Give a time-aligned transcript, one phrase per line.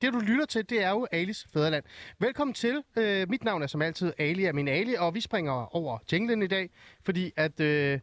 [0.00, 1.84] Det, du lytter til, det er jo Alis Fæderland.
[2.18, 2.82] Velkommen til.
[2.96, 6.42] Øh, mit navn er som altid Ali er min Ali, og vi springer over jinglen
[6.42, 6.70] i dag,
[7.02, 7.60] fordi at...
[7.60, 8.00] Øh,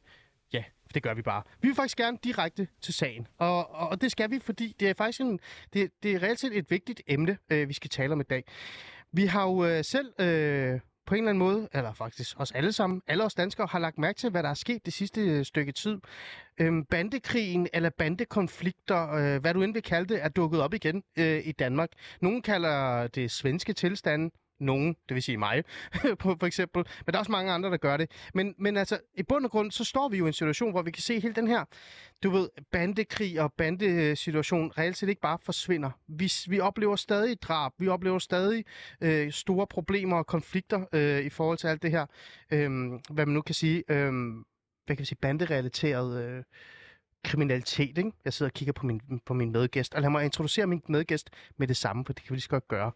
[0.54, 0.64] ja,
[0.94, 1.44] det gør vi bare.
[1.62, 4.90] Vi vil faktisk gerne direkte til sagen, og, og, og det skal vi, fordi det
[4.90, 5.40] er faktisk en,
[5.74, 8.44] det, det er reelt set et vigtigt emne, øh, vi skal tale om i dag.
[9.12, 12.72] Vi har jo øh, selv øh, på en eller anden måde, eller faktisk os alle
[12.72, 15.46] sammen, alle os danskere, har lagt mærke til, hvad der er sket det sidste øh,
[15.46, 15.98] stykke tid.
[16.58, 21.04] Øhm, bandekrigen eller bandekonflikter, øh, hvad du end vil kalde det, er dukket op igen
[21.18, 21.90] øh, i Danmark.
[22.22, 24.30] Nogle kalder det svenske tilstande,
[24.60, 25.64] nogen, det vil sige mig,
[26.22, 26.84] for eksempel.
[27.06, 28.12] Men der er også mange andre, der gør det.
[28.34, 30.82] Men, men altså, i bund og grund, så står vi jo i en situation, hvor
[30.82, 31.66] vi kan se hele den her,
[32.24, 35.92] du ved, bandekrig og bandesituation reelt set ikke bare forsvinder.
[36.08, 38.66] Vi, vi oplever stadig drab, vi oplever stadig
[39.02, 42.06] øh, store problemer og konflikter øh, i forhold til alt det her,
[42.52, 42.70] øh,
[43.10, 44.12] hvad man nu kan sige, øh,
[44.86, 46.44] hvad kan vi sige, banderelateret øh,
[47.24, 47.98] kriminalitet.
[47.98, 48.12] Ikke?
[48.26, 51.30] Jeg sidder og kigger på min, på min medgæst, og lad mig introducere min medgæst
[51.58, 52.92] med det samme, for det kan vi lige så godt gøre.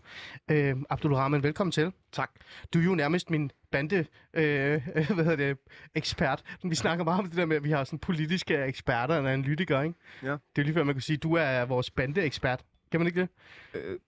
[0.51, 1.91] Øh, Abdul Rahman, velkommen til.
[2.11, 2.31] Tak.
[2.73, 5.57] Du er jo nærmest min bande, øh, hvad hedder det,
[5.95, 6.43] ekspert.
[6.63, 9.85] Vi snakker meget om det der med, at vi har sådan politiske eksperter og analytikere,
[9.85, 9.99] ikke?
[10.23, 10.31] Ja.
[10.31, 12.63] Det er lige før, man kan sige, at du er vores bandeekspert.
[12.91, 13.29] Kan man ikke det?
[13.73, 13.99] Øh,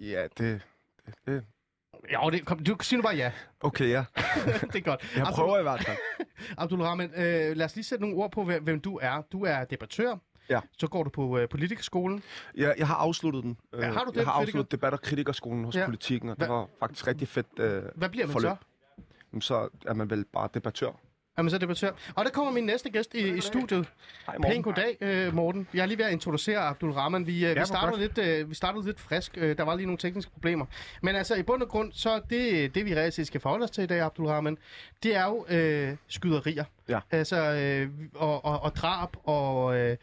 [0.00, 0.62] ja, det,
[1.06, 1.44] det, det...
[2.10, 3.32] Ja, det, kom, du siger nu bare ja.
[3.60, 4.04] Okay, ja.
[4.72, 5.12] det er godt.
[5.16, 5.96] Jeg prøver i hvert fald.
[6.58, 9.22] Abdul Rahman, øh, lad os lige sætte nogle ord på, hvem, du er.
[9.32, 10.16] Du er debattør.
[10.48, 10.60] Ja.
[10.78, 12.22] Så går du på øh, politikerskolen.
[12.56, 13.56] Jeg, jeg har afsluttet den.
[13.78, 14.32] Ja, har du det, Jeg har kritiker?
[14.32, 15.80] afsluttet debat- og kritikerskolen hos Ja.
[15.80, 15.86] ja.
[15.86, 18.50] politikken, og det Hva- var faktisk rigtig fedt øh, Hvad bliver man forløb.
[18.50, 19.40] så?
[19.40, 20.90] Så er man vel bare debattør.
[21.38, 21.90] Jamen, så debattør.
[22.14, 23.88] Og der kommer min næste gæst i, i studiet.
[24.26, 25.68] Hej, Pæn goddag, øh, Morten.
[25.74, 27.26] Jeg er lige ved at introducere Abdul Rahman.
[27.26, 29.32] Vi, øh, vi, startede lidt, øh, vi startede lidt frisk.
[29.36, 30.66] Øh, der var lige nogle tekniske problemer.
[31.02, 33.84] Men altså, i bund og grund, så det, det vi reelt skal forholde os til
[33.84, 34.58] i dag, Abdul Rahman,
[35.02, 36.64] det er jo øh, skyderier.
[36.88, 37.00] Ja.
[37.10, 39.96] Altså, øh, og, og, og drab, og øh,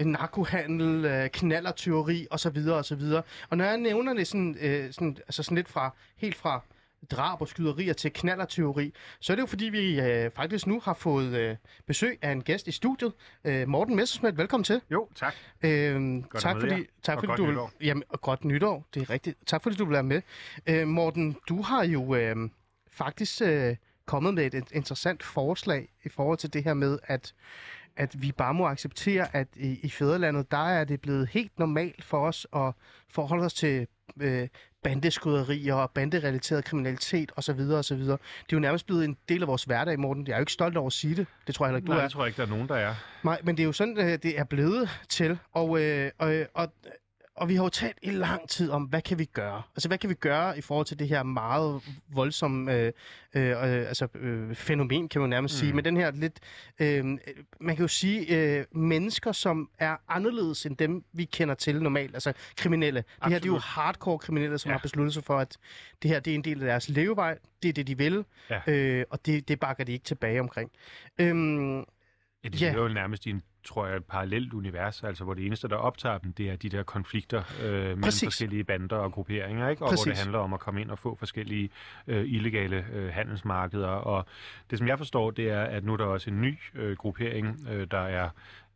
[0.00, 3.22] narkohandel, øh, knallertyveri, og så videre, og så videre.
[3.50, 6.62] Og når jeg nævner det sådan, øh, sådan, altså sådan lidt fra, helt fra
[7.10, 10.94] drab og skyderier til knallertyveri, så er det jo fordi, vi øh, faktisk nu har
[10.94, 13.12] fået øh, besøg af en gæst i studiet.
[13.44, 14.80] Øh, Morten Messersmith, velkommen til.
[14.90, 15.34] Jo, tak.
[15.62, 16.82] Øhm, Godt tak fordi, jer.
[17.02, 19.38] tak Og fordi godt du vil, jamen, og godt nytår, det er rigtigt.
[19.46, 20.22] Tak fordi du vil være med.
[20.66, 22.36] Øh, Morten, du har jo øh,
[22.90, 23.76] faktisk øh,
[24.06, 27.34] kommet med et, et interessant forslag i forhold til det her med, at
[27.96, 32.04] at vi bare må acceptere, at i, i fædrelandet, der er det blevet helt normalt
[32.04, 32.72] for os at
[33.08, 33.86] forholde os til
[34.20, 34.48] øh,
[34.84, 37.60] bandeskuderier og banderelateret kriminalitet osv.
[37.60, 37.98] osv.
[37.98, 38.16] Det er
[38.52, 40.26] jo nærmest blevet en del af vores hverdag, Morten.
[40.26, 41.26] Jeg er jo ikke stolt over at sige det.
[41.46, 42.02] Det tror jeg heller ikke, du Nej, er.
[42.04, 42.94] det tror jeg ikke, der er nogen, der er.
[43.22, 46.72] Nej, men det er jo sådan, øh, det er blevet til, og, øh, og, og,
[47.36, 49.62] og vi har jo talt i lang tid om, hvad kan vi gøre?
[49.76, 52.92] Altså, hvad kan vi gøre i forhold til det her meget voldsomme øh,
[53.34, 53.56] øh, øh,
[53.88, 55.58] altså, øh, fænomen, kan man nærmest mm.
[55.58, 56.40] sige, med den her lidt,
[56.78, 57.04] øh,
[57.60, 62.14] man kan jo sige, øh, mennesker, som er anderledes end dem, vi kender til normalt,
[62.14, 62.98] altså kriminelle.
[62.98, 63.62] Det her, det er jo Absolut.
[63.62, 64.72] hardcore kriminelle, som ja.
[64.74, 65.56] Har besluttet sig for, at
[66.02, 68.60] det her, det er en del af deres levevej, det er det, de vil, Ja.
[68.72, 70.70] øh, og det, det bakker de ikke tilbage omkring.
[71.18, 71.84] Øhm,
[72.44, 72.74] Ja, de yeah.
[72.74, 75.76] er jo nærmest i en, tror jeg, et parallelt univers, altså hvor det eneste, der
[75.76, 78.26] optager dem, det er de der konflikter øh, mellem Præcis.
[78.26, 79.82] forskellige bander og grupperinger, ikke?
[79.82, 80.04] og hvor Præcis.
[80.04, 81.70] det handler om at komme ind og få forskellige
[82.06, 83.88] øh, illegale øh, handelsmarkeder.
[83.88, 84.26] Og
[84.70, 87.68] det, som jeg forstår, det er, at nu er der også en ny øh, gruppering,
[87.70, 88.28] øh, der er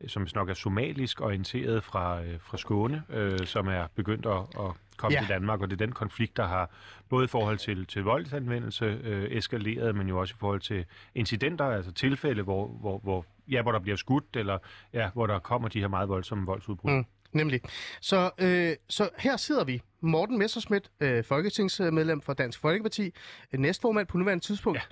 [0.06, 4.70] som nok er somalisk orienteret fra, øh, fra Skåne, øh, som er begyndt at, at
[5.02, 5.08] Ja.
[5.10, 5.20] ja.
[5.20, 6.70] til Danmark, og det er den konflikt, der har
[7.08, 11.64] både i forhold til, til voldsanvendelse øh, eskaleret, men jo også i forhold til incidenter,
[11.64, 14.58] altså tilfælde, hvor, hvor, hvor, ja, hvor der bliver skudt, eller
[14.92, 16.92] ja, hvor der kommer de her meget voldsomme voldsudbrud.
[16.92, 17.04] Mm.
[17.32, 17.60] Nemlig.
[18.00, 19.82] Så, øh, så her sidder vi.
[20.00, 23.14] Morten Messerschmidt, øh, folketingsmedlem for Dansk Folkeparti,
[23.52, 24.82] øh, næstformand på nuværende tidspunkt, Ja.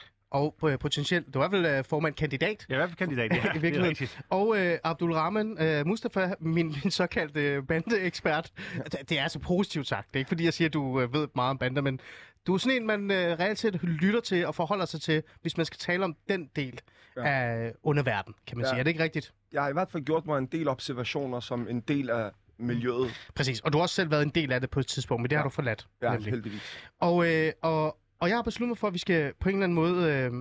[0.45, 3.37] Og øh, potentielt, du er vel øh, formand kandidat, Ja, i hvert fald kandidat, ja,
[3.37, 3.85] I det er virkeligheden.
[3.89, 4.21] rigtigt.
[4.31, 8.51] og øh, Abdul Rahman øh, Mustafa, min, min såkaldte øh, bandeekspert.
[8.93, 10.09] Det, det er så positivt sagt.
[10.09, 12.01] Det er ikke fordi, jeg siger, at du øh, ved meget om bander, men
[12.47, 15.57] du er sådan en, man øh, reelt set lytter til og forholder sig til, hvis
[15.57, 16.81] man skal tale om den del
[17.17, 17.23] ja.
[17.27, 18.71] Af underverden, kan man Ja.
[18.71, 18.79] sige.
[18.79, 19.33] Er det ikke rigtigt?
[19.53, 23.11] Jeg har i hvert fald gjort mig en del observationer som en del af miljøet.
[23.35, 23.61] Præcis.
[23.61, 25.37] Og du har også selv været en del af det på et tidspunkt, men det
[25.37, 25.39] ja.
[25.41, 25.87] har du forladt.
[26.03, 26.31] Ja, nemlig.
[26.31, 26.79] heldigvis.
[27.01, 29.65] Og, øh, og, og jeg har besluttet mig for, at vi skal på en eller
[29.65, 30.33] anden måde øh,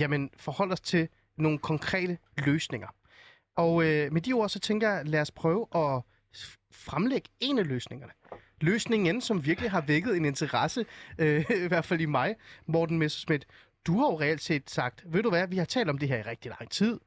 [0.00, 2.88] jamen, forholde os til nogle konkrete løsninger.
[3.56, 6.02] Og øh, med de ord, så tænker jeg, lad os prøve at
[6.72, 8.12] fremlægge en af løsningerne.
[8.60, 10.86] Løsningen, som virkelig har vækket en interesse,
[11.18, 12.36] øh, i hvert fald i mig,
[12.66, 13.46] Morten Messerschmidt.
[13.86, 16.18] Du har jo reelt set sagt, ved du hvad, vi har talt om det her
[16.18, 17.00] i rigtig lang tid.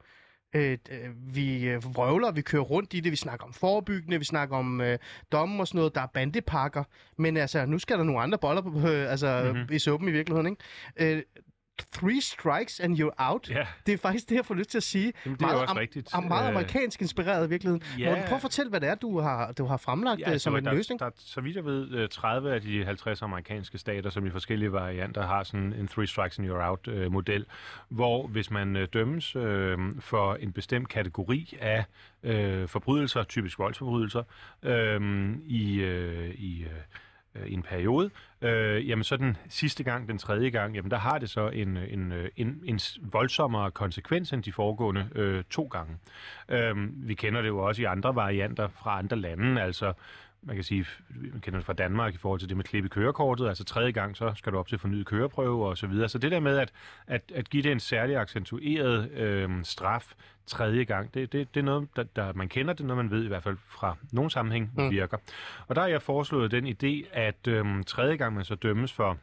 [0.53, 4.25] Øh, øh, vi øh, vrøvler, vi kører rundt i det, vi snakker om forebyggende, vi
[4.25, 4.97] snakker om øh,
[5.31, 6.83] domme og sådan noget, der er bandepakker,
[7.17, 9.75] men altså, nu skal der nogle andre boller på, øh, altså, mm-hmm.
[9.75, 10.47] i suppen i virkeligheden,
[10.97, 11.15] ikke?
[11.17, 11.23] Øh,
[11.93, 13.49] three strikes and you're out.
[13.49, 13.65] Ja.
[13.85, 15.13] Det er faktisk det, jeg får lyst til at sige.
[15.25, 16.09] Jamen, det er jo også rigtigt.
[16.13, 17.83] Am, meget Øh, amerikansk inspireret i virkeligheden.
[17.99, 18.09] ja.
[18.09, 20.65] Morten, prøv at fortælle, hvad det er, du har, du har fremlagt ja, som en
[20.65, 20.99] der, løsning.
[20.99, 24.71] Der, så vidt jeg ved, øh, 30 af de 50 amerikanske stater, som i forskellige
[24.71, 27.45] varianter har sådan en three strikes and you're out øh, model,
[27.89, 31.85] hvor hvis man øh, dømmes øh, for en bestemt kategori af
[32.23, 34.23] øh, forbrydelser, typisk voldsforbrydelser,
[34.63, 36.69] øh, i, øh, i, øh,
[37.35, 38.09] Øh, i en periode,
[38.41, 41.77] øh, jamen så den sidste gang, den tredje gang, jamen der har det så en,
[41.77, 45.97] øh, øh, en, en, en voldsommere konsekvens end de foregående øh, to gange.
[46.49, 46.75] Øh,
[47.07, 49.93] vi kender det jo også i andre varianter fra andre lande, altså
[50.41, 52.87] man kan sige, man kender det fra Danmark i forhold til det med klip i
[52.87, 56.09] kørekortet, altså tredje gang, så skal du op til fornyet køreprøve og så videre.
[56.09, 56.71] Så det der med at,
[57.07, 60.13] at, at give det en særlig accentueret øh, straf
[60.47, 63.23] tredje gang, det, det, det er noget, der, der man kender det, noget man ved
[63.23, 64.89] i hvert fald fra nogen sammenhæng Mm.
[64.91, 65.17] virker.
[65.67, 69.17] Og der har jeg foreslået den idé, at øh, tredje gang man så dømmes for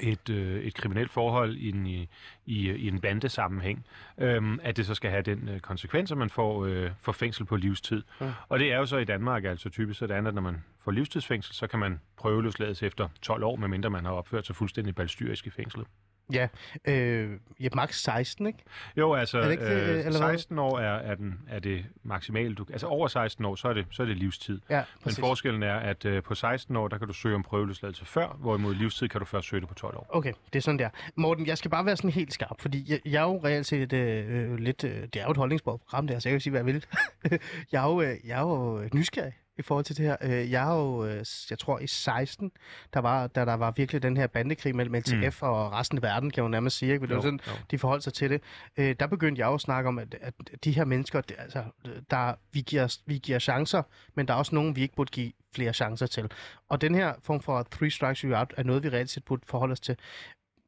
[0.00, 2.08] et, øh, et kriminelt forhold i en, i,
[2.46, 3.86] i, i en bandesammenhæng,
[4.18, 7.44] øhm, at det så skal have den øh, konsekvens, at man får, øh, får fængsel
[7.44, 8.02] på livstid.
[8.20, 8.32] Ja.
[8.48, 11.54] Og det er jo så i Danmark altså typisk sådan, at når man får livstidsfængsel,
[11.54, 15.50] så kan man prøveløslades efter 12 år, medmindre man har opført sig fuldstændig balstyrisk i
[15.50, 15.86] fængslet.
[16.32, 16.48] Ja,
[16.84, 17.30] øh,
[17.60, 18.58] ja, max 16, ikke?
[18.96, 20.30] Jo, altså Er det ikke øh, eller hvad?
[20.38, 22.54] 16 år er, er, den, er det maksimale.
[22.54, 24.60] Du, altså over 16 år, så er det, så er det livstid.
[24.70, 25.20] Ja, Men præcis.
[25.20, 28.74] forskellen er, at øh, på 16 år, der kan du søge om prøveløsladelse før, hvorimod
[28.74, 30.06] livstid kan du først søge det på 12 år.
[30.08, 30.88] Okay, det er sådan der.
[31.16, 33.92] Morten, jeg skal bare være sådan helt skarp, fordi jeg, jeg er jo reelt set
[33.92, 34.84] øh, lidt...
[34.84, 36.66] Øh, det er jo et holdningsbordet program, det her, så jeg kan sige, hvad jeg
[36.66, 36.84] vil.
[37.72, 40.16] jeg, er jo, øh, jeg er jo nysgerrig i forhold til det her.
[40.22, 42.52] Øh, jeg er jo, øh, jeg tror i 16,
[42.94, 45.48] der var, da der var virkelig den her bandekrig mellem LTF mm.
[45.48, 46.92] og resten af verden, kan man nærmest sige.
[46.92, 47.06] Ikke?
[47.06, 47.52] Det Jo, sådan, jo.
[47.70, 48.42] de forholdt sig til det.
[48.76, 50.34] Øh, der begyndte jeg jo at snakke om, at, at
[50.64, 51.64] de her mennesker, det, altså,
[52.10, 53.82] der, vi, giver, vi giver chancer,
[54.14, 56.30] men der er også nogen, vi ikke burde give flere chancer til.
[56.68, 59.42] Og den her form for three strikes you out er noget, vi reelt set burde
[59.46, 59.96] forholde os til.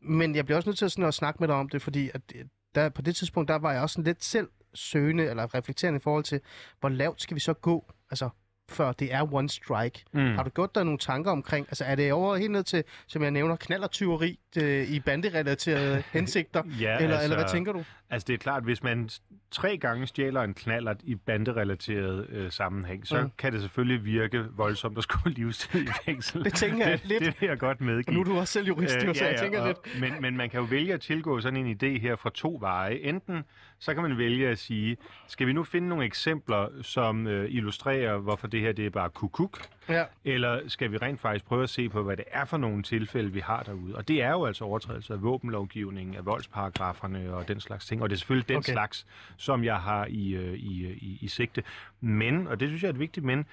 [0.03, 2.21] Men jeg bliver også nødt til sådan at snakke med dig om det, fordi at
[2.31, 5.97] det- der, på det tidspunkt, der var jeg også sådan lidt selv søgende eller reflekterende
[5.97, 6.41] i forhold til,
[6.81, 8.29] hvor lavt skal vi så gå, altså
[8.73, 10.05] før det er one strike.
[10.13, 10.21] Mm.
[10.21, 13.23] Har du gjort dig nogle tanker omkring, altså er det over helt ned til, som
[13.23, 17.85] jeg nævner, knallertyveri øh, i banderelaterede hensigter, Ja, eller, eller hvad tænker du?
[18.11, 19.09] Altså det er klart, hvis man
[19.51, 23.31] tre gange stjæler en knallert i banderelateret øh, sammenhæng, så Mm.
[23.39, 26.45] kan det selvfølgelig virke voldsomt at skulle livstid i fængsel.
[26.45, 27.21] Det tænker jeg det, lidt.
[27.25, 28.05] Det vil jeg godt medgive.
[28.09, 30.01] Og nu er du også selv jurist, øh, så jeg tænker og, lidt.
[30.01, 32.95] Men, men man kan jo vælge at tilgå sådan en idé her fra to veje.
[32.95, 33.43] Enten
[33.82, 34.96] så kan man vælge at sige,
[35.26, 39.11] skal vi nu finde nogle eksempler, som øh, illustrerer, hvorfor det her det er bare
[39.11, 40.05] kukuk, Ja.
[40.25, 43.32] eller skal vi rent faktisk prøve at se på, hvad det er for nogle tilfælde,
[43.32, 43.94] vi har derude?
[43.96, 48.02] Og det er jo altså overtrædelse af våbenlovgivningen, af voldsparagraferne og den slags ting.
[48.02, 48.73] Og det er selvfølgelig den Okay.
[48.73, 49.06] slags,
[49.37, 51.62] som jeg har i, øh, i, øh, i, i sigte.
[52.00, 53.46] Men, og det synes jeg er et vigtigt men,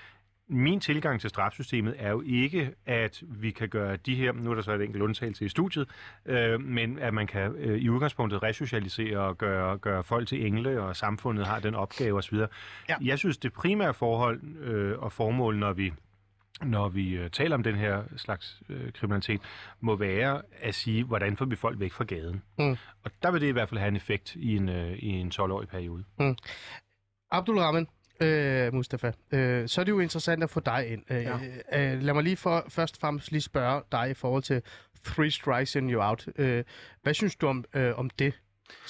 [0.49, 4.55] min tilgang til strafsystemet er jo ikke, at vi kan gøre de her, nu er
[4.55, 5.89] der så et enkelt undtagelse i studiet,
[6.25, 10.81] øh, men at man kan øh, i udgangspunktet resocialisere og gøre, gøre folk til engle,
[10.81, 12.37] og samfundet har den opgave osv.
[12.89, 12.95] Ja.
[13.01, 15.93] Jeg synes, det primære forhold øh, og formål, når vi
[16.63, 19.41] når vi øh, taler om den her slags øh, kriminalitet,
[19.79, 22.43] må være at sige, hvordan får vi folk væk fra gaden.
[22.57, 22.77] Mm.
[23.03, 25.31] Og der vil det i hvert fald have en effekt i en, øh, i en
[25.35, 26.03] 12-årig periode.
[27.31, 27.87] Abdul Rahman,
[28.19, 31.03] øh, Mustafa, øh, så er det jo interessant at få dig ind.
[31.11, 31.37] Øh, Ja.
[31.93, 34.61] øh, lad mig lige for, først og fremmest lige spørge dig i forhold til
[35.05, 36.27] three strikes and you out.
[36.35, 36.63] Øh,
[37.03, 38.33] hvad synes du om, øh, om det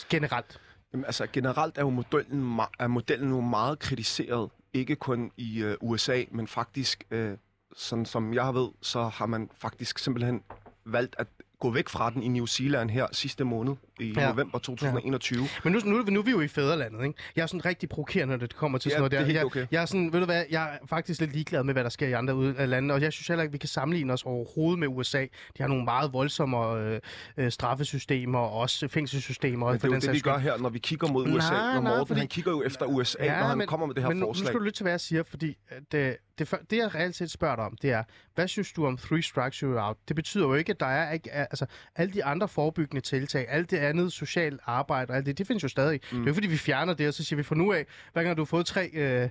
[0.10, 0.60] generelt?
[0.94, 4.50] Jamen, altså generelt er jo modellen, er modellen jo meget kritiseret.
[4.74, 7.38] Ikke kun i øh, USA, men faktisk, øh,
[7.76, 10.44] sådan som jeg ved, så har man faktisk simpelthen
[10.86, 11.28] valgt at
[11.60, 14.22] gå væk fra den i New Zealand her sidste måned i Ja.
[14.22, 14.30] ja.
[14.30, 15.48] november 2021.
[15.64, 17.20] Men nu, nu, nu er vi jo i fædrelandet, ikke?
[17.36, 19.34] Jeg er sådan rigtig provokerende, når det kommer til Ja, sådan noget det er der.
[19.34, 19.66] jeg, okay.
[19.72, 22.08] jeg er sådan, ved du hvad, jeg er faktisk lidt ligeglad med, hvad der sker
[22.08, 24.80] i andre ude af lande, og jeg synes heller ikke, vi kan sammenligne os overhovedet
[24.80, 25.22] med USA.
[25.22, 25.28] De
[25.60, 27.00] har nogle meget voldsomme øh,
[27.38, 29.66] øh, straffesystemer, og også fængselssystemer.
[29.68, 31.54] Men det er jo den det, vi gør her, når vi kigger mod Nej, USA.
[31.54, 33.96] når nej, Morten, fordi- han kigger jo efter USA, ja, når han men, kommer med
[33.96, 34.44] det her men forslag.
[34.44, 37.16] nu skal du lytte til, hvad jeg siger, fordi at det, det, det jeg reelt
[37.16, 38.04] set spørger dig om, det er,
[38.36, 39.98] hvad synes du om three strikes you're out?
[40.08, 41.66] Det betyder jo ikke, at der er ikke, altså,
[41.96, 45.64] alle de andre forebyggende tiltag, alt det andet socialt arbejde og alt det, det findes
[45.64, 46.00] jo stadig.
[46.12, 46.18] Mm.
[46.18, 48.24] Det er jo fordi, vi fjerner det, og så siger vi fra nu af, hver
[48.24, 49.30] gang du har fået tre øh,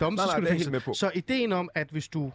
[0.00, 0.56] domme, Nej, så nej, skal du er jeg fængsel.
[0.56, 0.94] helt med på.
[0.94, 2.32] Så ideen om, at hvis du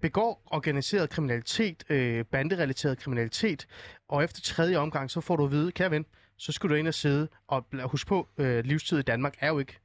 [0.00, 3.66] begår organiseret kriminalitet, øh, banderelateret kriminalitet,
[4.08, 6.88] og efter tredje omgang, så får du at vide, kære ven, så skal du ind
[6.88, 9.78] og sidde, og husk på, øh, livstid i Danmark er jo ikke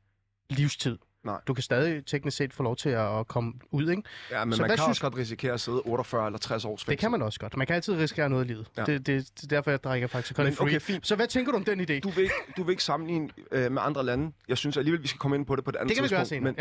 [0.50, 0.98] livstid.
[1.24, 1.40] Nej.
[1.48, 4.04] Du kan stadig teknisk set få lov til at komme ud, ikke?
[4.32, 6.70] Ja, men Så man kan synes- også godt risikere at sidde 48 eller 60 års
[6.72, 6.90] fængsel.
[6.92, 7.58] Det kan man også godt.
[7.58, 8.68] Man kan altid risikere noget i livet.
[8.78, 8.82] Ja.
[8.88, 8.94] Ja.
[8.94, 10.68] Det, det, det, er derfor, jeg drikker faktisk Men free.
[10.68, 11.08] okay, fint.
[11.08, 12.00] Så hvad tænker du om den idé?
[12.00, 14.32] Du vil ikke, du vil ikke sammenligne øh, med andre lande.
[14.48, 16.10] Jeg synes alligevel, vi skal komme ind på det på et andet det kan vi
[16.10, 16.30] gøre tidspunkt.
[16.30, 16.54] senere.
[16.54, 16.60] Men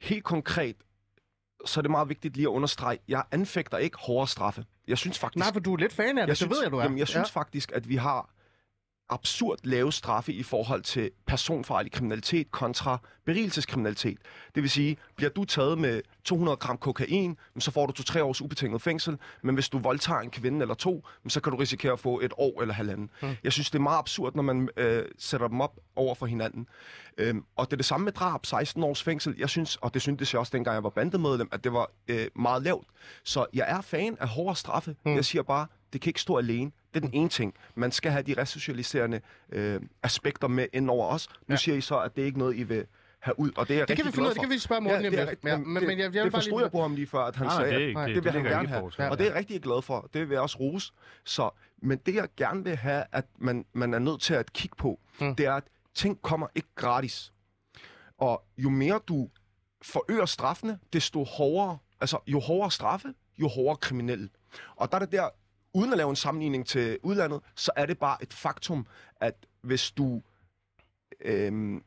[0.00, 0.06] Ja.
[0.06, 0.76] helt konkret,
[1.66, 4.64] så er det meget vigtigt lige at understrege, jeg anfægter ikke hårdere straffe.
[4.88, 6.70] Jeg synes faktisk, Nej, for du er lidt fan af det, jeg synes, ved jeg,
[6.72, 6.82] du er.
[6.82, 8.30] Jamen, jeg synes faktisk, at vi har
[9.12, 14.18] absurd lave straffe i forhold til personfarlig kriminalitet kontra berigelseskriminalitet.
[14.54, 18.42] Det vil sige, bliver du taget med 200 gram kokain, så får du to-tre års
[18.42, 22.00] ubetinget fængsel, men hvis du voldtager en kvinde eller to, så kan du risikere at
[22.00, 23.10] få et år eller halvanden.
[23.22, 23.28] Mm.
[23.44, 26.66] Jeg synes, det er meget absurd, når man øh, sætter dem op over for hinanden.
[27.18, 29.34] Øhm, og det er det samme med drab, 16 års fængsel.
[29.38, 32.26] Jeg synes, og det syntes jeg også dengang jeg var bandemedlem, at det var øh,
[32.36, 32.86] meget lavt.
[33.24, 34.96] Så jeg er fan af hårde straffe.
[35.04, 35.14] Mm.
[35.14, 36.70] Jeg siger bare, det kan ikke stå alene.
[36.94, 37.54] Det er den ene ting.
[37.74, 39.20] Man skal have de resocialiserende
[39.52, 41.28] øh, aspekter med ind over os.
[41.28, 41.56] Nu ja.
[41.56, 42.86] siger I så, at det er ikke noget, I vil
[43.18, 44.50] have ud, og det er jeg Det kan vi rigtig finde ud af, det kan
[44.50, 46.32] vi spørge Morten Ja, ja, det, er, rigtigt, Ja, men, men, men jeg, jeg det,
[46.32, 46.62] forstod lige...
[46.62, 48.14] jeg på ham lige før, at han Nej, sagde, det er at ikke- det, det-
[48.14, 48.80] det vil det han gerne ikke have.
[48.80, 49.12] forslaget.
[49.12, 50.10] Og det er jeg rigtig glad for.
[50.14, 50.92] Det vil jeg også rose.
[51.24, 51.50] Så,
[51.82, 55.00] men det, jeg gerne vil have, at man, man er nødt til at kigge på,
[55.20, 55.36] mm.
[55.36, 57.32] det er, at ting kommer ikke gratis.
[58.18, 59.28] Og jo mere du
[59.82, 64.28] forøger straffene, desto hårdere, altså jo hårdere straffe, jo hårdere kriminelle.
[64.76, 65.28] Og der er det der,
[65.74, 68.86] uden at lave en sammenligning til udlandet, så er det bare et faktum,
[69.20, 70.22] at hvis du
[71.24, 71.82] øhm,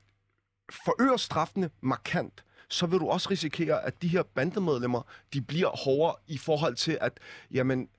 [0.86, 5.02] forøger straffene markant, så vil du også risikere, at de her bandemedlemmer,
[5.34, 7.20] de bliver hårdere i forhold til, at,
[7.52, 7.90] jamen,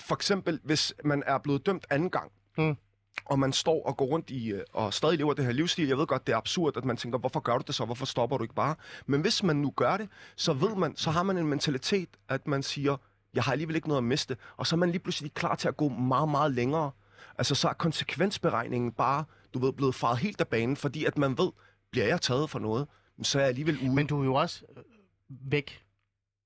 [0.00, 2.76] for eksempel, hvis man er blevet dømt anden gang, Mm.
[3.24, 5.88] og man står og går rundt i, øh, og stadig lever det her livsstil.
[5.88, 7.84] Jeg ved godt, det er absurd, at man tænker, hvorfor gør du det så?
[7.84, 8.74] Hvorfor stopper du ikke bare?
[9.06, 12.46] Men hvis man nu gør det, så ved man, så har man en mentalitet, at
[12.46, 12.96] man siger,
[13.34, 14.36] jeg har alligevel ikke noget at miste.
[14.56, 16.90] Og så er man lige pludselig klar til at gå meget, meget længere.
[17.38, 19.24] Altså, så er konsekvensberegningen bare,
[19.54, 21.50] du ved, blevet faret helt af banen, fordi at man ved,
[21.90, 22.88] bliver jeg taget for noget,
[23.22, 23.94] så er jeg alligevel ude.
[23.94, 24.82] Men du er jo også øh,
[25.28, 25.84] væk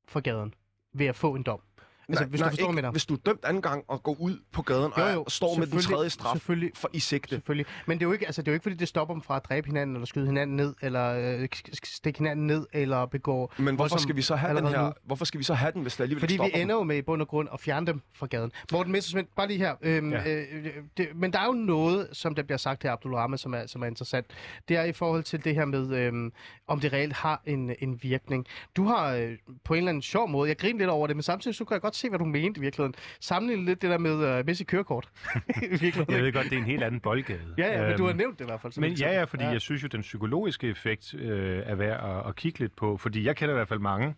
[0.08, 0.54] fra gaden
[0.94, 1.60] ved at få en dom.
[2.08, 2.90] Altså, hvis du forstår, ikke, mener.
[2.90, 5.30] Hvis du er dømt anden gang og går ud på gaden Jo, og, jo, og
[5.30, 6.70] står med den tredje straf selvfølgelig.
[6.74, 7.28] for i sigte.
[7.28, 7.66] Selvfølgelig.
[7.86, 9.36] Men det er, jo ikke, altså, det er jo ikke, fordi det stopper dem fra
[9.36, 11.48] at dræbe hinanden, eller skyde hinanden ned, eller øh,
[11.84, 13.52] stikke hinanden ned, eller begå...
[13.58, 14.82] Men hvorfor voldsom- skal vi så have den her?
[14.86, 14.92] nu.
[15.04, 17.02] Hvorfor skal vi så have den, hvis det alligevel Fordi vi ender jo med i
[17.02, 18.52] bund og grund at fjerne dem fra gaden.
[18.72, 19.74] Morten Messersmith, bare lige her.
[19.82, 20.22] Øhm, Ja.
[20.28, 20.40] ja.
[20.52, 23.54] øh, det, men der er jo noget, som der bliver sagt her, Abdul Rahman, som
[23.54, 24.26] er, som er interessant.
[24.68, 26.32] Det er i forhold til det her med, øhm,
[26.66, 28.46] om det reelt har en, en virkning.
[28.76, 29.32] Du har øh,
[29.64, 31.74] på en eller anden sjov måde, jeg griner lidt over det, men samtidig så kan
[31.74, 32.94] jeg godt se, hvad du mente i virkeligheden.
[33.20, 35.08] Sammenligne lidt det der med øh, Messi kørekort.
[35.34, 37.54] Jeg ved godt, det er en helt anden boldgade.
[37.58, 38.80] Ja, ja, men du har Øhm, nævnt det i hvert fald.
[38.80, 39.50] Men et ja, ja, fordi ja.
[39.50, 42.96] jeg synes jo, den psykologiske effekt øh, er værd at, at kigge lidt på.
[42.96, 44.14] Fordi jeg kender i hvert fald mange.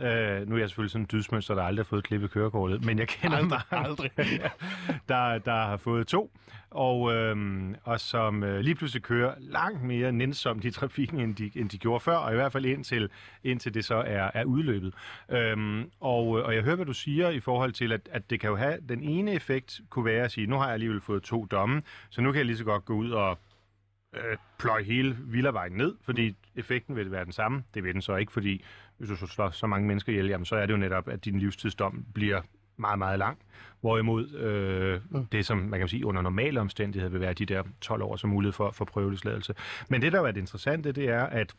[0.00, 2.84] Øh, nu er jeg selvfølgelig sådan en dydsmønster, der aldrig har fået klippet kørekortet.
[2.84, 4.10] Men jeg kender Aldrig, mange, aldrig.
[5.08, 6.30] der, der har fået to.
[6.74, 11.50] Og, øhm, og som øh, lige pludselig kører langt mere nænsomt i trafikken, end de,
[11.54, 12.16] end de gjorde før.
[12.16, 13.10] Og i hvert fald indtil,
[13.44, 14.94] indtil det så er, er udløbet.
[15.28, 18.40] Øhm, og, øh, og jeg hører, hvad du siger i forhold til, at, at det
[18.40, 18.78] kan jo have...
[18.88, 22.20] Den ene effekt kunne være at sige, nu har jeg alligevel fået to domme, så
[22.20, 23.38] nu kan jeg lige så godt gå ud og
[24.16, 27.62] øh, pløje hele Villavejen ned, fordi effekten vil være den samme.
[27.74, 28.64] Det vil den så ikke, fordi
[28.98, 31.24] hvis du så slår så mange mennesker ihjel, jamen, så er det jo netop, at
[31.24, 32.42] din livstidsdom bliver
[32.76, 33.38] meget, meget lang.
[33.80, 35.26] Hvorimod øh, Mm.
[35.26, 38.30] det, som man kan sige under normale omstændigheder, vil være de der 12 år som
[38.30, 39.54] mulighed for, for prøveløsladelse.
[39.88, 41.54] Men det, der er det interessante, det er, at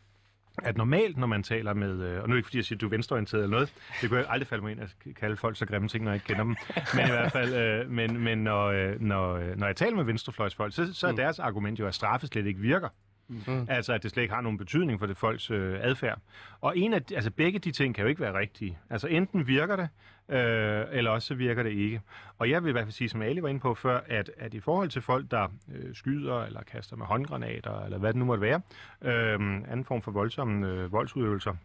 [0.64, 2.78] at normalt, når man taler med, øh, og nu er det ikke fordi, jeg siger,
[2.78, 5.36] at du er venstreorienteret eller noget, det kunne jeg aldrig falde mig ind at kalde
[5.38, 6.56] folk så grimme ting, når jeg ikke kender dem,
[6.96, 10.04] men i hvert fald, øh, men, men når, øh, når, øh, når jeg taler med
[10.04, 11.18] venstrefløjsfolk, så, så er Mm.
[11.18, 12.90] deres argument jo, at straffe slet ikke virker.
[13.28, 13.66] Mm.
[13.70, 16.20] Altså, at det slet ikke har nogen betydning for det folks øh, adfærd.
[16.62, 18.78] Og en af, de- altså, begge de ting kan jo ikke være rigtige.
[18.90, 19.90] Altså, enten virker det,
[20.30, 22.02] øh, eller også så virker det ikke.
[22.40, 24.54] Og jeg vil i hvert fald sige, som Ali var inde på før, at, at
[24.54, 28.26] i forhold til folk, der øh, skyder eller kaster med håndgranater, eller hvad det nu
[28.26, 28.62] måtte være,
[29.02, 29.40] øh,
[29.72, 31.56] anden form for voldsomme øh, voldsudøvelser,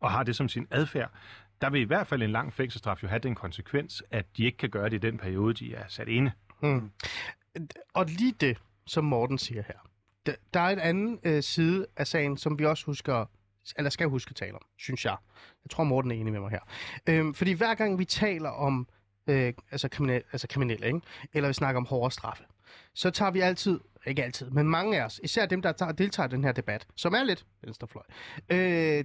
[0.00, 1.10] og har det som sin adfærd,
[1.60, 4.58] der vil i hvert fald en lang fængselsstraf jo have den konsekvens, at de ikke
[4.58, 6.32] kan gøre det i den periode, de er sat inde.
[6.62, 6.90] Mm.
[7.94, 9.74] Og lige det, som Morten siger her.
[10.26, 13.26] Der, der er en anden øh, side af sagen, som vi også husker,
[13.76, 15.16] eller skal huske at tale om, synes jeg.
[15.64, 16.60] Jeg tror, Morten er enig med mig her.
[17.08, 18.88] Øhm, fordi hver gang vi taler om
[19.26, 21.00] øh, altså, kriminelle, altså kriminelle, ikke?
[21.32, 22.44] eller vi snakker om hårde straffe,
[22.94, 26.28] så tager vi altid, ikke altid, men mange af os, især dem, der tager, deltager
[26.28, 28.04] i den her debat, som er lidt venstrefløj,
[28.50, 28.58] øh,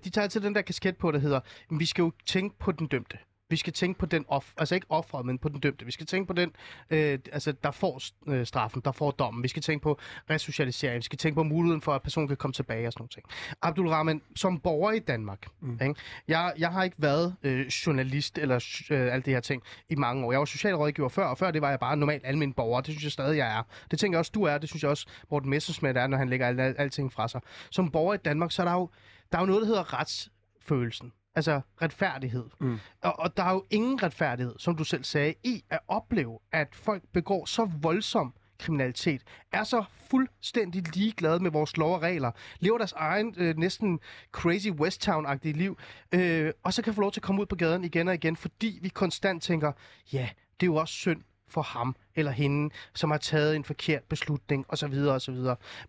[0.04, 1.40] de tager altid den der kasket på, der hedder,
[1.80, 3.18] vi skal jo tænke på den dømte.
[3.50, 5.86] Vi skal tænke på den off, altså ikke offeret, men på den dømte.
[5.86, 6.52] Vi skal tænke på den,
[6.90, 9.44] øh, altså der får øh, straffen, der får dommen.
[9.44, 10.00] Vi skal tænke på
[10.30, 10.98] resocialisering.
[10.98, 13.12] Vi skal tænke på muligheden for, at personen kan komme tilbage og sådan noget.
[13.12, 13.26] ting.
[13.62, 15.80] Abdul Rahman, som borger i Danmark, mm.
[15.82, 15.96] ikke?
[16.28, 20.26] Jeg, jeg har ikke været øh, journalist eller øh, alt det her ting i mange
[20.26, 20.32] år.
[20.32, 22.82] Jeg var socialrådgiver før, og før det var jeg bare normal almindelig borger.
[22.82, 23.64] Det synes jeg stadig, jeg er.
[23.92, 24.58] Det tænker jeg også, du er.
[24.58, 27.42] Det synes jeg også, Morten Messersmith er, når han lægger al, al, alting fra sig.
[27.72, 28.90] Som borger i Danmark, så er der jo,
[29.32, 31.12] der er jo noget, der hedder retsfølelsen.
[31.36, 32.46] Altså retfærdighed.
[32.60, 32.80] Mm.
[33.02, 36.76] Og, og der er jo ingen retfærdighed, som du selv sagde, i at opleve, at
[36.76, 42.78] folk begår så voldsom kriminalitet, er så fuldstændig ligeglade med vores lov og regler, lever
[42.78, 44.00] deres egen øh, næsten
[44.32, 45.78] crazy West Town-agtige liv,
[46.12, 48.36] øh, og så kan få lov til at komme ud på gaden igen og igen,
[48.36, 49.72] fordi vi konstant tænker,
[50.14, 54.04] ja, det er jo også synd for ham eller hende, som har taget en forkert
[54.04, 54.94] beslutning osv.
[54.94, 55.36] osv.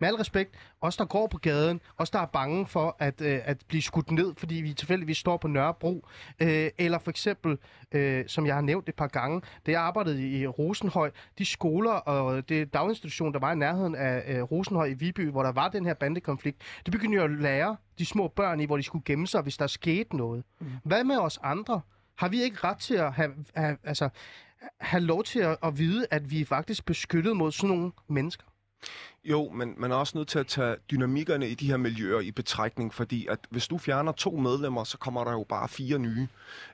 [0.00, 3.40] Med al respekt, os der går på gaden, os der er bange for at, øh,
[3.44, 6.08] at blive skudt ned, fordi vi tilfældigvis står på Nørrebro,
[6.40, 7.58] øh, eller for eksempel,
[7.92, 11.92] øh, som jeg har nævnt et par gange, da jeg arbejdede i Rosenhøj, de skoler
[11.92, 15.68] og det daginstitution, der var i nærheden af øh, Rosenhøj i Viby, hvor der var
[15.68, 19.04] den her bandekonflikt, de begyndte jo at lære de små børn i, hvor de skulle
[19.04, 20.44] gemme sig, hvis der skete noget.
[20.60, 20.66] Mm.
[20.84, 21.80] Hvad med os andre?
[22.16, 24.08] Har vi ikke ret til at have, have, altså,
[24.80, 28.44] have lov til at, at vide, at vi er faktisk beskyttet mod sådan nogle mennesker?
[29.24, 32.30] Jo, men man er også nødt til at tage dynamikkerne i de her miljøer i
[32.30, 36.28] betragtning, fordi at hvis du fjerner to medlemmer, så kommer der jo bare fire nye,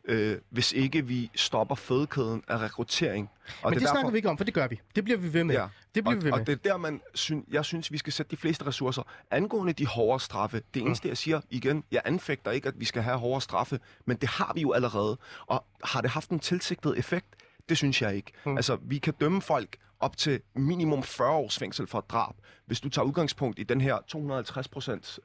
[0.05, 3.31] øh, hvis ikke vi stopper fødekæden af rekruttering.
[3.63, 4.11] Og men det, det snakker derfor...
[4.11, 4.81] vi ikke om, for det gør vi.
[4.95, 5.55] Det bliver vi ved med.
[5.55, 5.67] Ja.
[5.95, 6.41] Det bliver og, vi ved med.
[6.41, 7.43] Og det er der, man syn...
[7.51, 9.03] jeg synes, vi skal sætte de fleste ressourcer.
[9.31, 10.87] Angående de hårde straffe, det mm.
[10.87, 11.09] eneste, mm.
[11.09, 14.53] jeg siger igen, jeg anfægter ikke, at vi skal have hårde straffe, men det har
[14.55, 15.19] vi jo allerede.
[15.47, 17.27] Og har det haft en tilsigtet effekt?
[17.69, 18.33] Det synes jeg ikke.
[18.47, 18.57] Mm.
[18.57, 22.35] Altså, vi kan dømme folk op til minimum 40 års fængsel for et drab.
[22.67, 23.97] Hvis du tager udgangspunkt i den her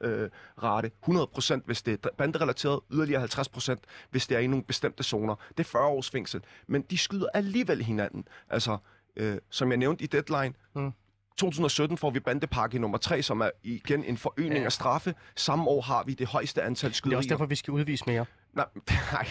[0.02, 0.30] 250% øh,
[0.62, 3.74] rate, 100% hvis det er banderelateret, yderligere 50%
[4.10, 5.34] hvis det er i nogle bestemte zoner.
[5.48, 6.40] Det er 40 års fængsel.
[6.66, 8.24] Men de skyder alligevel hinanden.
[8.50, 8.78] Altså,
[9.16, 10.92] øh, som jeg nævnte i Deadline, mm.
[11.36, 14.64] 2017 får vi bandepakke nummer 3, som er igen en forøgning ja.
[14.64, 15.14] af straffe.
[15.36, 17.10] Samme år har vi det højeste antal skyderier.
[17.10, 18.24] Det er også derfor, vi skal udvise mere.
[18.58, 18.66] Nej,
[19.12, 19.26] nej.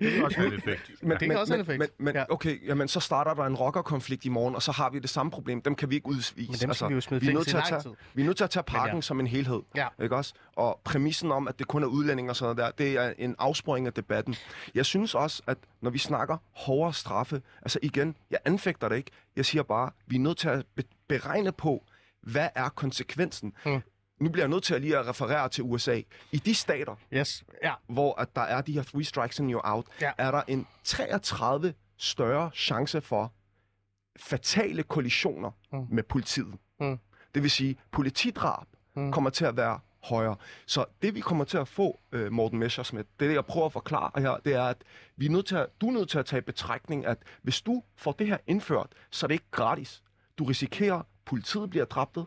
[0.00, 0.90] Det er også en effekt.
[1.02, 1.78] Men, det er også en effekt.
[1.78, 2.24] Men, men, ja.
[2.30, 5.32] okay, jamen, så starter der en rockerkonflikt i morgen, og så har vi det samme
[5.32, 5.62] problem.
[5.62, 6.34] Dem kan vi ikke udvise.
[6.36, 8.26] Men dem skal altså, vi jo smide vi er nødt til at tage, Vi er
[8.26, 9.00] nødt til at tage pakken ja.
[9.00, 9.60] som en helhed.
[9.76, 9.86] Ja.
[10.02, 10.34] Ikke også?
[10.56, 13.36] Og præmissen om, at det kun er udlændinge og sådan noget der, det er en
[13.38, 14.34] afsporing af debatten.
[14.74, 19.10] Jeg synes også, at når vi snakker hårdere straffe, altså igen, jeg anfægter det ikke.
[19.36, 20.64] Jeg siger bare, vi er nødt til at
[21.08, 21.84] beregne på,
[22.22, 23.52] hvad er konsekvensen?
[23.64, 23.82] Hmm
[24.22, 26.00] nu bliver jeg nødt til at lige at referere til USA.
[26.32, 27.44] I de stater, yes.
[27.62, 27.72] ja.
[27.86, 30.12] hvor at der er de her three strikes and you're out, ja.
[30.18, 33.32] er der en 33 større chance for
[34.16, 35.86] fatale kollisioner mm.
[35.90, 36.54] med politiet.
[36.80, 36.98] Mm.
[37.34, 39.12] Det vil sige, politidrab mm.
[39.12, 40.36] kommer til at være højere.
[40.66, 44.10] Så det vi kommer til at få, uh, Morten Messersmith, det jeg prøver at forklare
[44.16, 44.84] her, det er, at
[45.16, 47.62] vi er nødt til at, du er nødt til at tage i betragtning, at hvis
[47.62, 50.02] du får det her indført, så er det ikke gratis.
[50.38, 52.18] Du risikerer, at politiet bliver dræbt,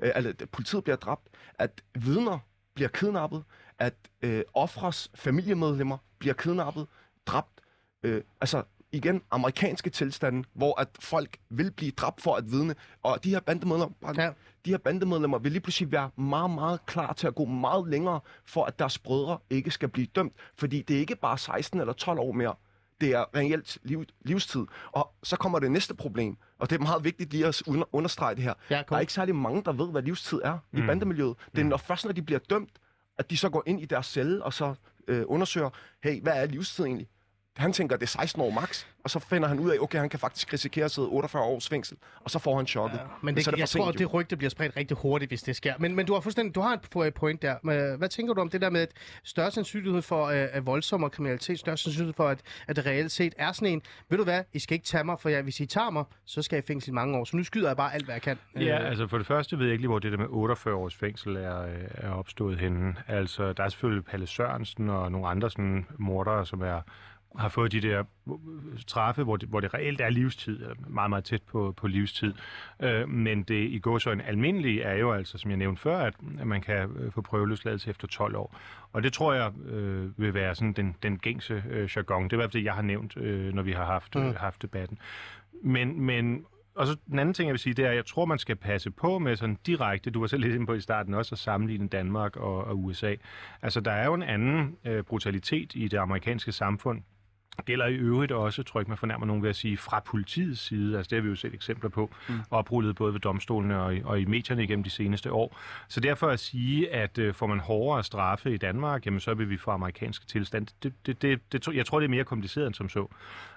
[0.00, 2.38] øh, at politiet bliver dræbt, at vidner
[2.74, 3.44] bliver kidnappet,
[3.78, 6.86] at øh, offres familiemedlemmer bliver kidnappet,
[7.26, 7.60] dræbt.
[8.02, 13.24] Øh, altså igen amerikanske tilstande, hvor at folk vil blive dræbt for at vidne, og
[13.24, 14.30] de her bandemedlemmer, ja.
[14.64, 18.20] de her bandemedlemmer vil lige pludselig være meget, meget klar til at gå meget længere,
[18.44, 21.92] for at deres brødre ikke skal blive dømt, fordi det er ikke bare 16 eller
[21.92, 22.54] 12 år mere,
[23.00, 24.66] det er reelt liv, livstid.
[24.92, 28.42] Og så kommer det næste problem, og det er meget vigtigt lige at understrege det
[28.42, 28.54] her.
[28.70, 30.78] Ja, der er ikke særlig mange, der ved, hvad livstid er mm.
[30.78, 31.36] i bandemiljøet.
[31.52, 31.68] Det er mm.
[31.68, 32.70] når, først, når de bliver dømt,
[33.18, 34.74] at de så går ind i deres celle og så
[35.08, 35.70] øh, undersøger,
[36.04, 37.08] hey, hvad er livstid egentlig?
[37.56, 40.08] Han tænker, det er 16 år max, og så finder han ud af, okay, han
[40.08, 42.98] kan faktisk risikere at sidde 48 års fængsel, og så får han chokket.
[42.98, 45.56] Ja, men det, det jeg tror, at det rygte bliver spredt rigtig hurtigt, hvis det
[45.56, 45.74] sker.
[45.78, 47.56] Men, men du har fuldstændig, du har et point der.
[47.62, 48.92] Men, hvad tænker du om det der med at
[49.24, 53.52] større sandsynlighed for uh, voldsom kriminalitet, større sandsynlighed for, at, at det reelt set er
[53.52, 55.90] sådan en, ved du hvad, I skal ikke tage mig, for jeg, hvis I tager
[55.90, 57.24] mig, så skal jeg i fængsel i mange år.
[57.24, 58.38] Så nu skyder jeg bare alt, hvad jeg kan.
[58.56, 60.74] Ja, uh, altså for det første ved jeg ikke lige, hvor det der med 48
[60.74, 62.94] års fængsel er, er opstået henne.
[63.08, 66.80] Altså, der er selvfølgelig Palle Sørensen og nogle andre sådan mordere, som er
[67.38, 68.04] har fået de der
[68.76, 72.34] straffe, hvor det, hvor det reelt er livstid, meget, meget tæt på, på livstid.
[72.82, 75.98] Øh, men det i går så en almindelig er jo altså, som jeg nævnte før,
[75.98, 78.56] at, at man kan øh, få prøveløsladelse efter 12 år.
[78.92, 82.24] Og det tror jeg øh, vil være sådan den, den gængse øh, jargon.
[82.24, 84.22] Det er i hvert fald det, jeg har nævnt, øh, når vi har haft, mm.
[84.22, 84.98] øh, haft debatten.
[85.62, 88.24] Men, men og så den anden ting, jeg vil sige, det er, at jeg tror,
[88.24, 91.14] man skal passe på med sådan direkte, du var selv lidt inde på i starten
[91.14, 93.14] også, at sammenligne Danmark og, og USA.
[93.62, 97.02] Altså, der er jo en anden øh, brutalitet i det amerikanske samfund,
[97.62, 100.60] gælder i øvrigt også, tror jeg ikke, man fornærmer nogen ved at sige, fra politiets
[100.60, 100.96] side.
[100.96, 102.34] Altså det har vi jo set eksempler på, mm.
[102.50, 105.58] oprullet både ved domstolene og i, og i medierne igennem de seneste år.
[105.88, 109.50] Så derfor at sige, at øh, får man hårdere straffe i Danmark, jamen så vil
[109.50, 110.66] vi få amerikanske tilstand.
[110.82, 113.06] Det, det, det, det, jeg tror, det er mere kompliceret end som så.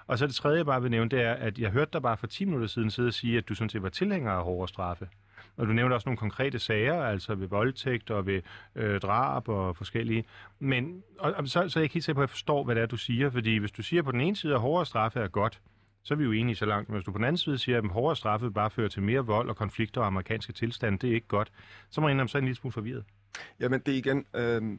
[0.06, 2.16] Og så det tredje, jeg bare vil nævne, det er, at jeg hørte dig bare
[2.16, 4.68] for 10 minutter siden sidde og sige, at du sådan set var tilhænger af hårdere
[4.68, 5.08] straffe.
[5.58, 8.42] Og du nævnte også nogle konkrete sager, altså ved voldtægt og ved
[8.74, 10.24] øh, drab og forskellige.
[10.58, 12.74] Men og, og så, så er jeg ikke helt sikker på, at jeg forstår, hvad
[12.74, 13.30] det er, du siger.
[13.30, 15.60] Fordi hvis du siger, at på den ene side, at hårdere straffe er godt,
[16.02, 16.88] så er vi jo enige så langt.
[16.88, 19.26] Men hvis du på den anden side siger, at hårdere straffe bare fører til mere
[19.26, 21.52] vold og konflikter og amerikanske tilstande, det er ikke godt,
[21.90, 23.04] så må jeg indrømme, så er en lille smule forvirret.
[23.60, 24.26] Jamen, det er igen...
[24.34, 24.78] Øh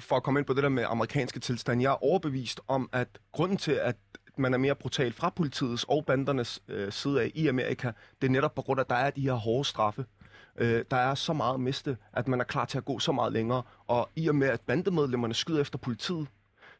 [0.00, 3.08] for at komme ind på det der med amerikanske tilstand, jeg er overbevist om, at
[3.32, 3.96] grunden til, at
[4.38, 8.30] man er mere brutal fra politiets og bandernes øh, side af i Amerika, det er
[8.30, 10.04] netop på grund af, at der er de her hårde straffe.
[10.58, 13.12] Øh, der er så meget at miste, at man er klar til at gå så
[13.12, 13.62] meget længere.
[13.86, 16.26] Og i og med, at bandemedlemmerne skyder efter politiet,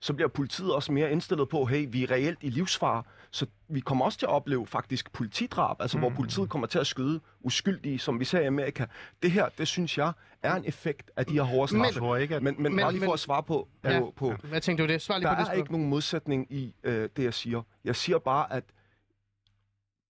[0.06, 3.80] så bliver politiet også mere indstillet på, hey, vi er reelt i livsfare, så vi
[3.80, 6.02] kommer også til at opleve faktisk politidrab, altså mm.
[6.02, 8.86] hvor politiet kommer til at skyde uskyldige, som vi ser i Amerika.
[9.22, 11.98] Det her, det synes jeg, er en effekt af de her hårde straffe.
[11.98, 12.42] Tror ikke, at...
[12.42, 14.00] Men, men, Men- bare lige for men- at svare på, på, Ja.
[14.16, 15.02] på Hvad tænkte du det?
[15.02, 17.62] Svar lige der på det er ikke nogen modsætning i øh, det, jeg siger.
[17.84, 18.64] Jeg siger bare, at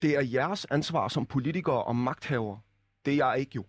[0.03, 2.61] det er jeres ansvar som politikere og magthavere.
[3.05, 3.65] Det er jeg ikke jo.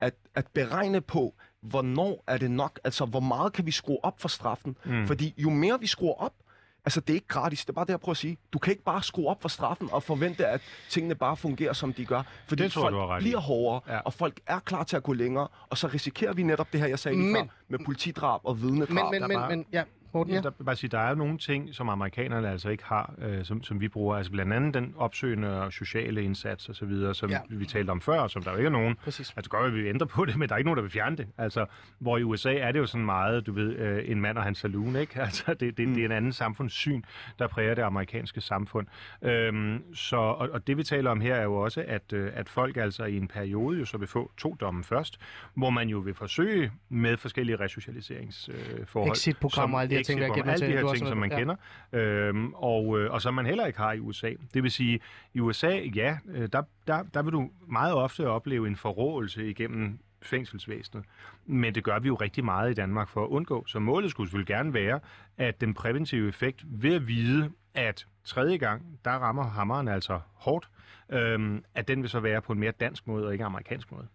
[0.00, 4.20] At, at beregne på, hvornår er det nok, altså hvor meget kan vi skrue op
[4.20, 4.76] for straffen.
[4.84, 5.06] Mm.
[5.06, 6.32] Fordi jo mere vi skruer op,
[6.84, 8.38] altså det er ikke gratis, det er bare det, jeg prøver at sige.
[8.52, 11.92] Du kan ikke bare skrue op for straffen og forvente, at tingene bare fungerer, som
[11.92, 12.22] de gør.
[12.48, 13.98] Fordi Det tror folk ret bliver hårdere, Ja.
[13.98, 16.86] og folk er klar til at gå længere, og så risikerer vi netop det her,
[16.86, 18.90] jeg sagde lige Men- før, med politidrab og vidnedrab.
[18.94, 20.40] Men, men, men, bare- men, ja, Morten, ja.
[20.40, 23.80] Der, bare sige, der er nogle ting, som amerikanerne altså ikke har, øh, som, som
[23.80, 24.16] vi bruger.
[24.16, 27.38] Altså blandt andet den opsøgende og sociale indsats og så videre, som Ja.
[27.50, 28.96] vi talte om før, som der jo ikke er nogen.
[29.04, 29.32] Præcis.
[29.36, 31.16] Altså godt, at vi ændrer på det, men der er ikke nogen, der vil fjerne
[31.16, 31.26] det.
[31.38, 31.66] Altså,
[31.98, 34.58] hvor i USA er det jo sådan meget, du ved, øh, en mand og hans
[34.58, 35.20] saloon, ikke?
[35.30, 35.94] Altså, det, det, mm.
[35.94, 37.02] det er en anden samfundssyn,
[37.38, 38.86] der præger det amerikanske samfund.
[39.22, 42.48] Øhm, så, og, og det vi taler om her er jo også, at, øh, at
[42.48, 45.18] folk altså i en periode jo så vil få to domme først,
[45.54, 49.08] hvor man jo vil forsøge med forskellige resocialiseringsforhold.
[49.08, 51.30] Øh, Exit-programmer og alle de exit-programmer, gennem alle de her ting, som man.
[51.30, 51.38] Ja.
[51.38, 51.56] kender,
[51.92, 54.32] øhm, og, øh, og som man heller ikke har i USA.
[54.54, 55.00] Det vil sige,
[55.34, 59.98] i USA, ja, øh, der, der, der vil du meget ofte opleve en forrådelse igennem
[60.22, 61.04] fængselsvæsenet.
[61.46, 63.64] Men det gør vi jo rigtig meget i Danmark for at undgå.
[63.66, 65.00] Så målet skulle selvfølgelig gerne være,
[65.38, 70.68] at den præventive effekt ved at vide, at tredje gang, der rammer hammeren altså hårdt,
[71.12, 74.06] øhm, at den vil så være på en mere dansk måde og ikke amerikansk måde.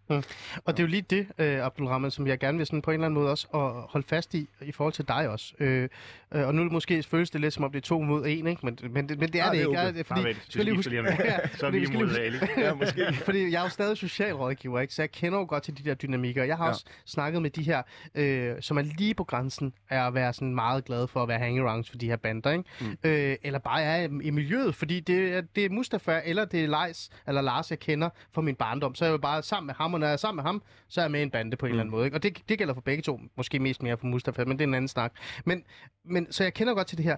[0.65, 2.91] Og det er jo lige det, øh, Abdul Rahman, som jeg gerne vil sådan på
[2.91, 5.53] en eller anden måde også at holde fast i, i forhold til dig også.
[5.59, 5.89] Øh,
[6.35, 8.65] øh, og nu måske føles det lidt som om det er to mod en, ikke?
[8.65, 9.79] Men, men, det- men det er Ja, det det er ikke.
[9.79, 9.87] okay.
[9.87, 12.15] Er det, fordi, Bare vent, skal lige huske, lige have Ja, Så er vi imod
[12.17, 12.37] Ali.
[12.57, 13.13] Ja, måske.
[13.13, 14.93] fordi jeg er jo stadig socialrådgiver, ikke?
[14.93, 16.43] så jeg kender jo godt til de der dynamikker.
[16.43, 16.69] Jeg har ja.
[16.71, 17.81] Også snakket med de her,
[18.15, 21.39] øh, som er lige på grænsen af at være sådan meget glade for at være
[21.39, 22.63] hangarounds for de her bander, ikke?
[22.81, 22.97] Mm.
[23.03, 26.85] Øh, eller bare er i miljøet, fordi det, er- det er Mustafa, eller det er
[26.85, 28.95] Leis, eller Lars, jeg kender fra min barndom.
[28.95, 30.63] Så er jeg jo bare sammen med ham, og når jeg er sammen med ham,
[30.87, 31.73] så er jeg med i en bande på en mm.
[31.73, 32.05] eller anden måde.
[32.05, 32.17] Ikke?
[32.17, 34.67] Og det, det gælder for begge to, måske mest mere for Mustafa, men det er
[34.67, 35.13] en anden snak.
[35.45, 35.63] Men,
[36.05, 37.17] men så jeg kender godt til det her.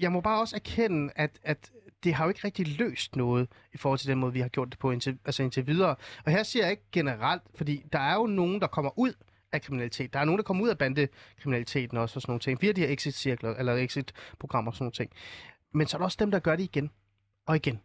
[0.00, 1.70] Jeg må bare også erkende, at, at
[2.04, 4.68] det har jo ikke rigtig løst noget i forhold til den måde, vi har gjort
[4.70, 5.96] det på indtil, altså indtil videre.
[6.24, 9.12] Og her siger jeg ikke generelt, fordi der er jo nogen, der kommer ud
[9.52, 10.12] af kriminalitet.
[10.12, 12.62] Der er nogen, der kommer ud af bandekriminaliteten også og sådan nogle ting.
[12.62, 15.10] Via de her exit-cirkler, eller exit-programmer og sådan nogle ting.
[15.74, 16.90] Men så er der også dem, der gør det igen.
[17.46, 17.80] Og igen.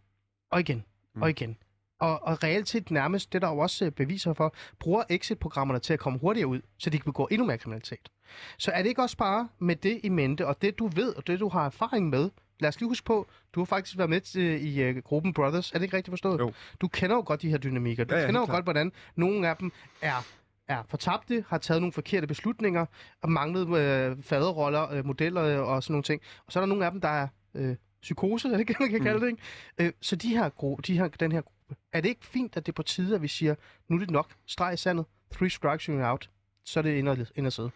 [0.51, 0.85] Og igen.
[1.15, 1.21] Mm.
[1.21, 1.57] Og igen.
[1.99, 5.79] Og, og reelt set nærmest, det er der jo også øh, beviser for, bruger exit-programmerne
[5.79, 8.09] til at komme hurtigere ud, så de kan begå endnu mere kriminalitet.
[8.57, 11.27] Så er det ikke også bare med det i mente, og det du ved, og
[11.27, 14.21] det du har erfaring med, lad os lige huske på, du har faktisk været med
[14.21, 16.39] til, i uh, gruppen Brothers, er det ikke rigtigt forstået?
[16.39, 16.53] Jo.
[16.81, 18.55] Du kender jo godt de her dynamikker, du Ja, ja, kender jo klart.
[18.55, 19.71] godt, hvordan nogle af dem
[20.01, 20.27] er
[20.67, 22.85] er fortabte, har taget nogle forkerte beslutninger,
[23.21, 26.21] og manglet øh, faderroller, øh, modeller øh, og sådan nogle ting.
[26.45, 28.89] Og så er der nogle af dem, der er øh, psykose, er det ikke, man
[28.89, 29.41] kan kalde det, ikke?
[29.77, 32.65] Øh, så de her, gro- de her, den her gruppe, er det ikke fint, at
[32.65, 33.55] det er på tide, at vi siger,
[33.89, 36.29] nu er det nok, streg i sandet, three strikes you out,
[36.65, 37.71] så er det ind og, ind og sidde.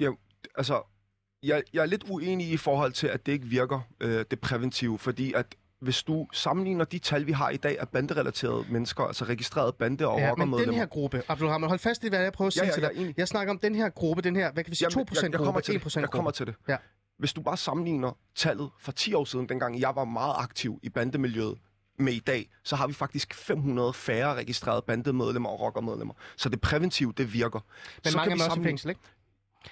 [0.00, 0.10] Ja,
[0.54, 0.82] altså,
[1.42, 4.98] jeg, jeg er lidt uenig i forhold til, at det ikke virker, øh, det præventive,
[4.98, 5.46] fordi at
[5.80, 10.06] hvis du sammenligner de tal, vi har i dag af banderelaterede mennesker, altså registrerede bande-
[10.08, 10.64] og Ja, men rockermedlemmer.
[10.72, 12.82] den her gruppe, Abdulrahman, hold fast i, hvad jeg prøver at Ja, sige ja, til
[12.98, 13.14] jeg dig.
[13.18, 15.22] Jeg snakker om den her gruppe, den her, hvad kan vi sige, 2% Jamen, jeg,
[15.22, 15.82] jeg kommer gruppe, til 1% det.
[15.82, 16.00] gruppe.
[16.00, 16.54] Jeg kommer til det.
[16.68, 16.76] Ja.
[17.18, 20.88] Hvis du bare sammenligner tallet for 10 år siden, dengang jeg var meget aktiv i
[20.88, 21.58] bandemiljøet,
[21.98, 26.14] med i dag, så har vi faktisk 500 færre registrerede bandemedlemmer og rockermedlemmer.
[26.36, 27.60] Så det præventive, det virker.
[28.04, 29.00] Men så mange er også i fængsel, ikke?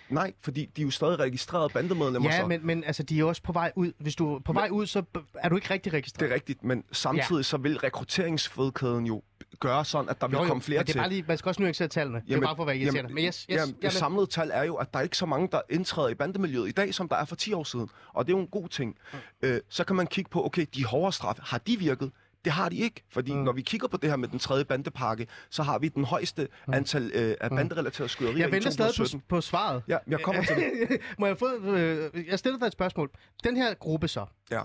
[0.08, 2.30] Nej, fordi de er jo stadig registrerede bandemedlemmer.
[2.30, 2.46] Ja, så.
[2.46, 3.92] men, men altså, de er også på vej ud.
[3.98, 5.02] Hvis du er på vej ud, så
[5.34, 6.28] er du ikke rigtig registreret.
[6.28, 7.42] Det er rigtigt, men samtidig ja.
[7.42, 9.22] så vil rekrutteringsfødekæden jo
[9.60, 10.96] gøre sådan, at der vil Jo, jo, komme flere det til.
[10.96, 12.22] er bare lige, man skal også nuancere tallene.
[12.28, 13.14] det er bare for at være irriterende.
[13.14, 15.48] Men yes, yes, jamen, det samlede tal er jo, at der er ikke så mange,
[15.52, 17.88] der indtræder i bandemiljøet i dag, som der er for 10 år siden.
[18.14, 18.96] Og det er jo en god ting.
[19.12, 19.18] Mm.
[19.42, 22.10] Øh, så kan man kigge på, okay, de hårde straffe, har de virket?
[22.44, 23.38] Det har de ikke, fordi mm.
[23.38, 26.48] når vi kigger på det her med den tredje bandepakke, så har vi den højeste
[26.72, 29.20] antal øh, af banderelaterede skyderier Jeg i venter stadig 2017.
[29.28, 29.82] på, på svaret.
[29.88, 30.98] Ja, jeg kommer til det.
[31.18, 31.46] Må jeg få...
[31.64, 33.10] Øh, jeg stiller dig et spørgsmål.
[33.44, 34.26] Den her gruppe så.
[34.50, 34.60] Ja.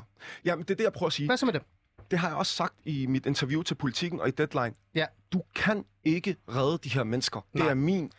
[0.46, 1.28] Jamen, det er det, jeg prøver at sige.
[1.28, 1.62] Hvad så med dem?
[2.12, 4.76] Det har jeg også sagt i mit interview til Politiken og i Deadline.
[4.96, 5.06] Ja.
[5.34, 7.42] Du kan ikke redde de her mennesker.
[7.54, 7.64] Nej.
[7.64, 8.12] Det er min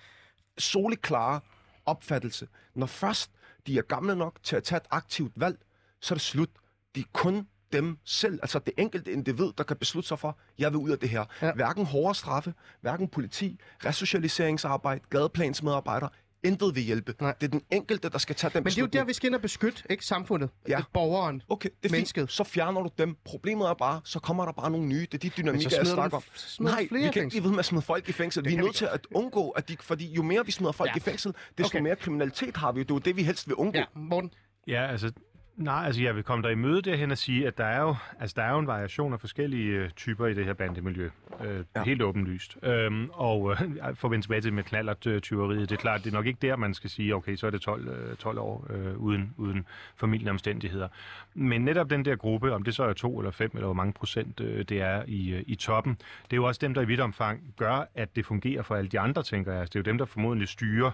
[0.59, 1.41] soleklare
[1.87, 2.49] opfattelse.
[2.75, 3.31] Når først
[3.67, 5.59] de er gamle nok til at tage et aktivt valg,
[6.01, 6.49] så er det slut.
[6.95, 10.71] De er kun dem selv, altså det enkelte individ, der kan beslutte sig for, jeg
[10.73, 11.25] vil ud af det her.
[11.43, 11.53] Ja.
[11.53, 16.11] Hverken hårdere straffe, hverken politi, resocialiseringsarbejde, gadeplansmedarbejdere,
[16.45, 17.15] intet vil hjælpe.
[17.21, 17.35] Nej.
[17.41, 19.27] Det er den enkelte, der skal tage den Men det er jo der, vi skal
[19.27, 20.51] ind og beskytte, ikke samfundet.
[20.69, 20.81] Ja.
[20.93, 21.43] Borgeren.
[21.49, 22.21] Okay, det er Mennesket.
[22.23, 22.33] fint.
[22.33, 23.17] Så fjerner du dem.
[23.25, 25.01] Problemet er bare, så kommer der bare nogle nye.
[25.01, 26.23] Det er de dynamikker, jeg snakker om.
[26.61, 28.45] Nej, flere vi kan ikke blive ved med at smide folk i fængsel.
[28.45, 30.97] Vi er nødt til at undgå, at de, fordi jo mere vi smider folk Ja.
[30.97, 31.83] i fængsel, desto okay.
[31.83, 32.81] mere kriminalitet har vi.
[32.81, 33.79] Det er jo det, vi helst vil undgå.
[33.79, 34.31] Ja, Morten.
[34.67, 35.13] Ja, altså,
[35.61, 37.97] nej, altså jeg vil komme dig i møde derhen og sige, at der er jo,
[38.21, 41.11] altså, der er jo en variation af forskellige øh, typer i det her bandemiljø.
[41.45, 41.83] Øh, ja.
[41.83, 42.57] Helt åbenlyst.
[42.63, 43.59] Øhm, og øh,
[43.95, 46.57] for at vende tilbage til med knallert-tyveriet, det er klart, det er nok ikke der,
[46.57, 50.85] man skal sige, okay, så er det 12, øh, 12 år øh, uden, uden familieomstændigheder.
[50.85, 50.89] omstændigheder.
[51.35, 53.93] Men netop den der gruppe, om det så er to eller fem, eller hvor mange
[53.93, 55.95] procent øh, det er i, øh, i toppen,
[56.25, 58.89] det er jo også dem, der i vidt omfang gør, at det fungerer for alle
[58.89, 59.61] de andre, tænker jeg.
[59.61, 60.91] Altså, det er jo dem, der formodentlig styrer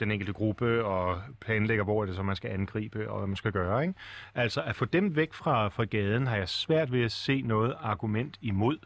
[0.00, 3.36] den enkelte gruppe og planlægger, hvor er det så, man skal angribe og hvad man
[3.36, 3.82] skal gøre.
[3.82, 3.94] Ikke?
[4.34, 7.74] Altså at få dem væk fra, fra gaden, har jeg svært ved at se noget
[7.80, 8.78] argument imod.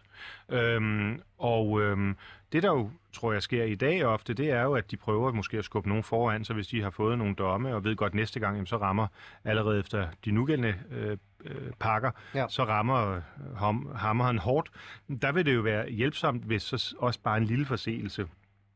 [0.48, 2.16] Øhm, og øhm,
[2.52, 5.32] det der jo, tror jeg, sker i dag ofte, det er jo, at de prøver
[5.32, 8.14] måske at skubbe nogen foran, så hvis de har fået nogle domme og ved godt
[8.14, 9.06] næste gang, jamen, så rammer
[9.44, 12.46] allerede efter de nugældende øh, øh, pakker, Ja.
[12.48, 13.22] så rammer øh,
[13.56, 14.70] ham, hammeren hårdt.
[15.22, 18.26] Der vil det jo være hjælpsomt, hvis så også bare en lille forseelse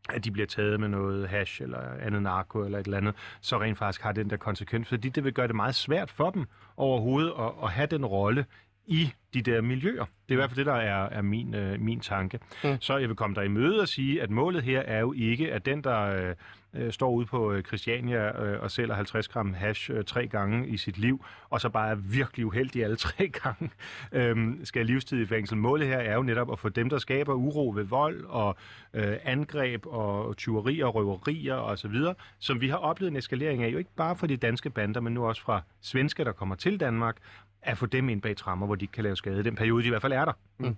[0.08, 3.60] at de bliver taget med noget hash eller andet narko eller et eller andet, så
[3.60, 6.46] rent faktisk har den der konsekvens, fordi det vil gøre det meget svært for dem
[6.76, 8.44] overhovedet at, at have den rolle
[8.86, 10.04] i de der miljøer.
[10.04, 12.38] Det er i hvert fald det, der er, er min, øh, min tanke.
[12.64, 12.76] Mm.
[12.80, 15.52] Så jeg vil komme dig i møde og sige, at målet her er jo ikke,
[15.52, 16.34] at den, der øh,
[16.74, 20.68] øh, står ude på øh, Christiania øh, og sælger 50 gram hash øh, tre gange
[20.68, 23.70] i sit liv, og så bare er virkelig uheldig alle tre gange,
[24.12, 25.56] øh, skal livstid i fængsel.
[25.56, 28.56] Målet her er jo netop at få dem, der skaber uro ved vold og
[28.94, 31.94] øh, angreb og tyverier og røverier osv.,
[32.38, 35.14] som vi har oplevet en eskalering af, jo ikke bare fra de danske bander, men
[35.14, 37.16] nu også fra svensker, der kommer til Danmark,
[37.62, 39.44] at få dem ind bag trammer, hvor de ikke kan lave skade.
[39.44, 40.32] Den periode, de i hvert fald er der.
[40.58, 40.76] Mm.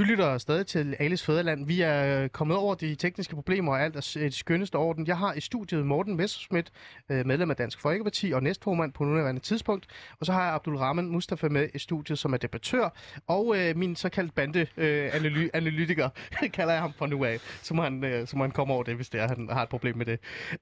[0.00, 1.66] Du lytter stadig til Alice Fæderland.
[1.66, 5.06] Vi er øh, kommet over de tekniske problemer, og alt er et skønneste orden.
[5.06, 6.70] Jeg har i studiet Morten Messerschmidt,
[7.10, 9.86] øh, medlem af Dansk Folkeparti og næstformand på nuværende tidspunkt.
[10.20, 12.88] Og så har jeg Abdul Rahman Mustafa med i studiet, som er debattør,
[13.26, 16.08] og øh, min såkaldt bande-analytiker,
[16.42, 17.38] øh, kalder jeg ham fra nu af.
[17.62, 19.62] Så må, han, øh, så må han komme over det, hvis det er, han har
[19.62, 20.20] et problem med det.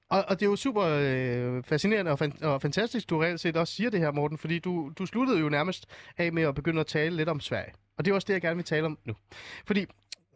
[0.09, 3.57] Og, og det er jo super øh, fascinerende og, fan- og fantastisk, du reelt set
[3.57, 5.85] også siger det her, Morten, fordi du, du sluttede jo nærmest
[6.17, 7.71] af med at begynde at tale lidt om Sverige.
[7.99, 9.13] Og det er også det, jeg gerne vil tale om nu.
[9.65, 9.85] Fordi,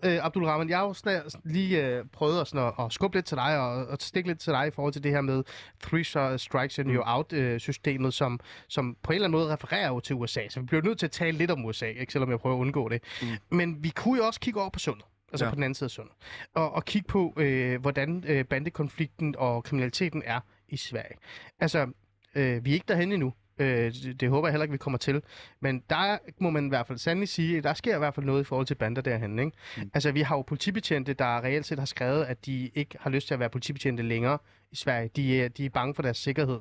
[0.05, 3.17] øh, Abdul Rahman, jeg har jo snart lige øh, prøvet at, sådan, at, at skubbe
[3.17, 5.43] lidt til dig og at stikke lidt til dig i forhold til det her med
[5.83, 10.15] three strikes and you're out-systemet, som, som på en eller anden måde refererer jo til
[10.15, 10.47] USA.
[10.49, 12.59] Så vi bliver nødt til at tale lidt om USA, ikke, selvom jeg prøver at
[12.59, 13.03] undgå det.
[13.21, 13.57] Mm.
[13.57, 15.05] Men vi kunne jo også kigge over på sundet.
[15.31, 15.45] Altså.
[15.45, 15.51] Ja.
[15.51, 16.13] på den anden side af sundet.
[16.53, 21.17] Og, og kigge på, øh, hvordan øh, bandekonflikten og kriminaliteten er i Sverige.
[21.59, 21.87] Altså,
[22.35, 23.33] øh, vi er ikke derhen endnu.
[23.57, 25.21] Øh, det, det håber jeg heller ikke, vi kommer til.
[25.59, 28.41] Men der må man i hvert fald sandelig sige, der sker i hvert fald noget
[28.41, 29.39] i forhold til bander derhen.
[29.39, 29.51] Ikke?
[29.77, 29.91] Mm.
[29.93, 33.27] Altså, vi har jo politibetjente, der reelt set har skrevet, at de ikke har lyst
[33.27, 34.37] til at være politibetjente længere
[34.71, 35.09] i Sverige.
[35.15, 36.59] De, er- de er bange for deres sikkerhed.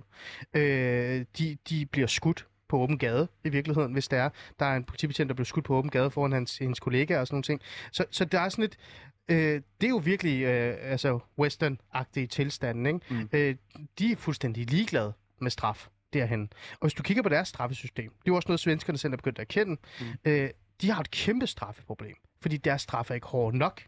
[0.54, 4.28] Øh, de, de bliver skudt på åben gade i virkeligheden, hvis der er.
[4.58, 7.26] Der er en politibetjent, der bliver skudt på åben gade foran hans, hendes kollega og
[7.26, 7.60] sådan nogle ting.
[7.92, 8.76] Så, så der er sådan et...
[9.28, 12.90] Øh, det er jo virkelig øh, altså western-agtige tilstande.
[12.90, 13.00] Ikke?
[13.10, 13.28] Mm.
[13.32, 13.54] Øh,
[13.98, 16.52] de er fuldstændig ligeglade med straf derhen.
[16.72, 19.16] Og hvis du kigger på deres straffesystem, det er jo også noget, svenskerne selv er
[19.16, 20.06] begyndt at erkende, Mm.
[20.24, 23.82] øh, de har et kæmpe straffeproblem, fordi deres straf er ikke hårde nok.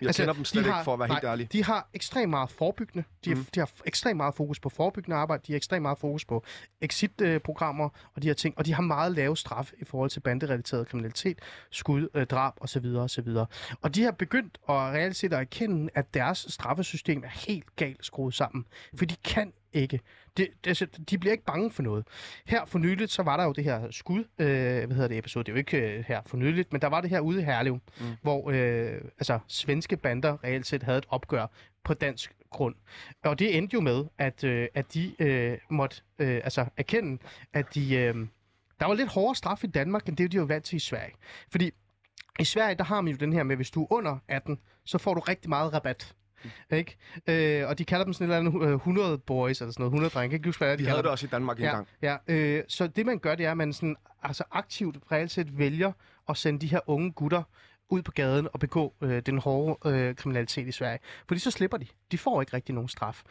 [0.00, 1.52] Jeg altså, kender dem slet de ikke, har- for at være helt nej, ærlig.
[1.52, 3.04] De har ekstremt meget forebyggende.
[3.24, 3.38] De, mm.
[3.38, 3.46] Mm.
[3.54, 5.42] de har ekstremt meget fokus på forebyggende arbejde.
[5.46, 6.44] De har ekstremt meget fokus på
[6.80, 8.58] exit-programmer og de her ting.
[8.58, 11.38] Og de har meget lave straf i forhold til banderelateret kriminalitet,
[11.70, 12.86] skud, øh, drab osv.
[12.86, 13.28] osv.
[13.82, 18.04] Og de har begyndt at reelt set at erkende, at deres straffesystem er helt galt
[18.06, 18.64] skruet sammen.
[18.98, 20.00] For de kan ikke.
[20.36, 22.04] Det, det, altså, de bliver ikke bange for noget.
[22.46, 24.46] Her for nyligt, så var der jo det her skud, øh,
[24.86, 27.00] hvad hedder det episode, det er jo ikke øh, her for nyligt, men der var
[27.00, 28.06] det her ude i Herlev, mm.
[28.22, 31.46] hvor øh, altså, svenske bander reelt set havde et opgør
[31.84, 32.74] på dansk grund.
[33.24, 37.74] Og det endte jo med, at, øh, at de øh, måtte øh, altså, erkende, at
[37.74, 38.14] de, øh,
[38.80, 41.14] der var lidt hårdere straf i Danmark, end det de var vant til i Sverige.
[41.50, 41.70] Fordi
[42.40, 44.98] i Sverige, der har man jo den her med, hvis du er under 18, så
[44.98, 46.14] får du rigtig meget rabat.
[46.70, 46.96] Ikke?
[47.26, 49.90] Øh, og de kalder dem sådan et eller andet øh, 100 boys, eller sådan noget,
[49.90, 50.22] 100 drenge.
[50.22, 51.88] Jeg kan ikke huske, hvad de kalder havde det også i Danmark Ja, engang.
[52.02, 55.58] ja øh, så det man gør, det er, at man sådan, altså aktivt reelt set
[55.58, 55.92] vælger
[56.28, 57.42] at sende de her unge gutter
[57.90, 60.98] ud på gaden og begå øh, den hårde øh, kriminalitet i Sverige.
[61.28, 61.86] Fordi så slipper de.
[62.12, 63.22] De får ikke rigtig nogen straf.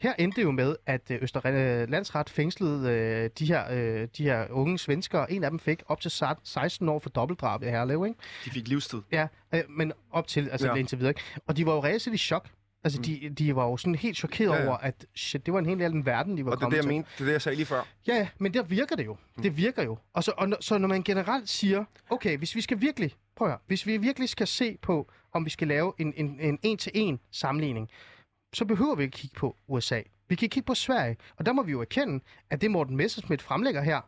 [0.00, 4.08] Her endte det jo med, at øh, Østre øh, Landsret fængslede øh, de, her, øh,
[4.18, 5.32] de her unge svenskere.
[5.32, 6.10] En af dem fik op til
[6.44, 8.18] 16 år for dobbeltdrab i Herlev, ikke?
[8.44, 8.98] De fik livstid.
[9.12, 10.74] Ja, øh, men op til, altså ja.
[10.74, 11.10] Indtil videre.
[11.10, 11.20] Ikke?
[11.46, 12.48] Og de var jo reelt i chok.
[12.84, 13.04] Altså, Mm.
[13.04, 14.68] de, de var jo sådan helt chokeret Ja, ja.
[14.68, 16.76] over, at shit, det var en helt anden verden, de var Og det kommet det,
[16.76, 16.94] jeg til.
[16.94, 17.08] mente.
[17.14, 17.82] Det er det, jeg sagde lige før.
[18.06, 19.16] Ja, ja, men der virker det jo.
[19.42, 19.98] Det virker jo.
[20.12, 23.52] Og så, og, så når man generelt siger, okay, hvis vi skal virkelig, prøv at
[23.52, 27.20] høre, hvis vi virkelig skal se på, om vi skal lave en, en, en en-til-en
[27.30, 27.88] sammenligning,
[28.56, 30.00] så behøver vi ikke kigge på USA.
[30.28, 33.42] Vi kan kigge på Sverige, og der må vi jo erkende, at det Morten Messerschmidt
[33.42, 34.00] fremlægger her,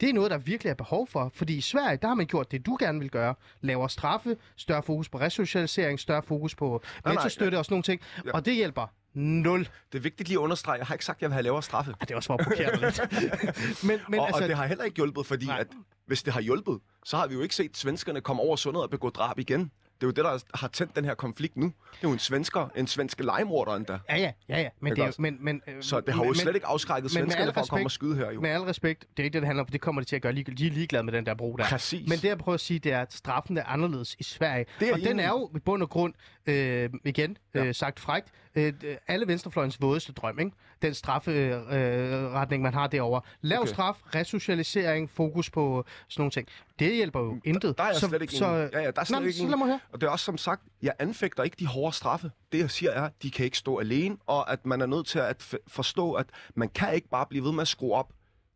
[0.00, 2.50] Det er noget, der virkelig er behov for, fordi i Sverige, der har man gjort
[2.52, 3.34] det, du gerne vil gøre.
[3.60, 8.00] Lavere straffe, større fokus på resocialisering, større fokus på mentorstøtte og sådan nogle ting.
[8.24, 8.30] Ja.
[8.32, 9.68] Og det hjælper nul.
[9.92, 11.62] Det er vigtigt lige at understrege, jeg har ikke sagt, at jeg vil have lavere
[11.62, 11.94] straffe.
[12.00, 13.84] Ah, det er også for at lidt.
[13.84, 15.60] men, men og, altså, og det har heller ikke hjulpet, fordi Nej.
[15.60, 15.66] at,
[16.06, 18.90] hvis det har hjulpet, så har vi jo ikke set svenskerne komme over sundet og
[18.90, 19.70] begå drab igen.
[20.02, 21.66] Det er jo det, der har tændt den her konflikt nu.
[21.66, 23.98] Det er jo en svensker, en svenske legemorder endda.
[24.08, 24.68] Ja, ja, ja, ja.
[24.80, 27.52] Men, det er, men, men, øh, Så det har jo men, slet ikke afskrækket svenskerne
[27.52, 28.40] for at komme og skyde her jo.
[28.40, 30.16] Med al respekt, det er ikke det, det handler om, for det kommer de til
[30.16, 30.32] at gøre.
[30.32, 31.64] lige- De er ligeglade med den der bro der.
[31.64, 32.08] Præcis.
[32.08, 34.64] Men det, jeg prøver at sige, det er, at straffen er anderledes i Sverige.
[34.80, 36.14] Det er og den er jo i bund og grund,
[36.46, 37.64] øh, igen Ja.
[37.64, 38.72] øh, sagt frægt, øh,
[39.08, 40.52] alle venstrefløjens vådeste drøm, ikke?
[40.82, 43.20] Den strafferetning, øh, retning, man har derovre.
[43.40, 43.72] Lav Okay.
[43.72, 46.48] straf, resocialisering, fokus på sådan nogle ting.
[46.78, 47.78] Det hjælper jo intet.
[47.78, 48.70] Der er jeg så, slet ikke så, enig.
[48.72, 49.80] Ja, ja, der er slet men ikke så lad høre.
[49.92, 52.30] Og det er også som sagt, jeg anfægter ikke de hårde straffe.
[52.52, 55.06] Det jeg siger er, at de kan ikke stå alene, og at man er nødt
[55.06, 58.12] til at forstå, at man kan ikke bare blive ved med at skrue op,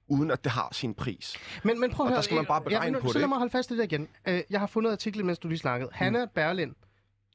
[0.09, 1.35] uden at det har sin pris.
[1.65, 3.13] Men, men prøv at Og der høre, skal man bare øh, beregne men, på så
[3.13, 3.29] det, lad ikke?
[3.29, 4.09] mig holde fast i det igen.
[4.29, 5.91] Øh, Jeg har fundet artiklen, mens du lige snakkede.
[5.93, 6.75] Hanna Berlin,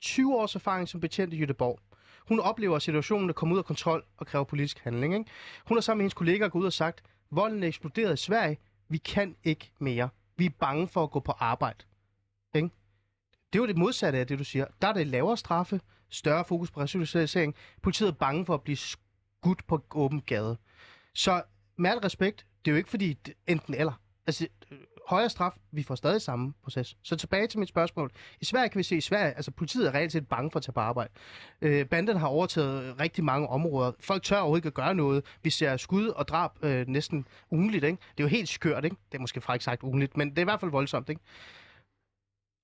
[0.02, 1.80] 20 års erfaring som betjent i Jødeborg.
[2.28, 5.14] Hun oplever, at situationen er kommet ud af kontrol og kræver politisk handling.
[5.14, 5.32] Ikke?
[5.66, 8.58] Hun har sammen med hendes kollegaer gået ud og sagt, volden er eksploderet i Sverige.
[8.90, 10.10] Vi kan ikke mere.
[10.38, 11.86] Vi er bange for at gå på arbejde.
[12.56, 12.70] Ikke?
[13.54, 14.66] Det er jo det modsatte af det, du siger.
[14.82, 17.56] Der er det lavere straffe, større fokus på resocialisering.
[17.82, 20.58] Politiet er bange for at blive skudt på åben gade.
[21.14, 21.44] Så
[21.78, 23.94] med al respekt, det er jo ikke fordi enten eller.
[24.32, 26.98] Altså, øh, højere straf, vi får stadig samme proces.
[27.04, 28.12] Så tilbage til mit spørgsmål.
[28.41, 30.63] I Sverige kan vi se, i Sverige, altså politiet er reelt set bange for at
[30.63, 31.13] tage på arbejde.
[31.62, 33.91] Øh, banden har overtaget rigtig mange områder.
[34.00, 35.26] Folk tør overhovedet ikke at gøre noget.
[35.44, 37.98] Vi ser skud og drab øh, næsten ugenligt, ikke?
[38.17, 38.96] Det er jo helt skørt, ikke?
[39.12, 41.22] Det er måske faktisk sagt ugenligt, men det er i hvert fald voldsomt, ikke?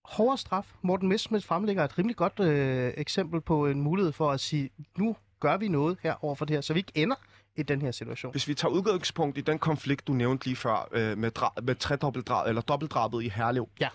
[0.05, 0.73] Hårdere straf.
[0.81, 5.15] Morten Messerschmidt fremlægger et rimelig godt øh, eksempel på en mulighed for at sige, nu
[5.39, 7.15] gør vi noget her over for det her, så vi ikke ender
[7.57, 8.31] i den her situation.
[8.31, 11.75] Hvis vi tager udgangspunkt i den konflikt, du nævnte lige før, øh, med, dra- med
[11.75, 13.89] tredobbeltdrab, eller dobbeltdrabet i Herlev, Ja.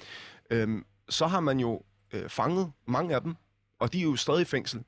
[0.50, 3.34] øhm, så har man jo øh, fanget mange af dem,
[3.80, 4.82] og de er jo stadig i fængsel.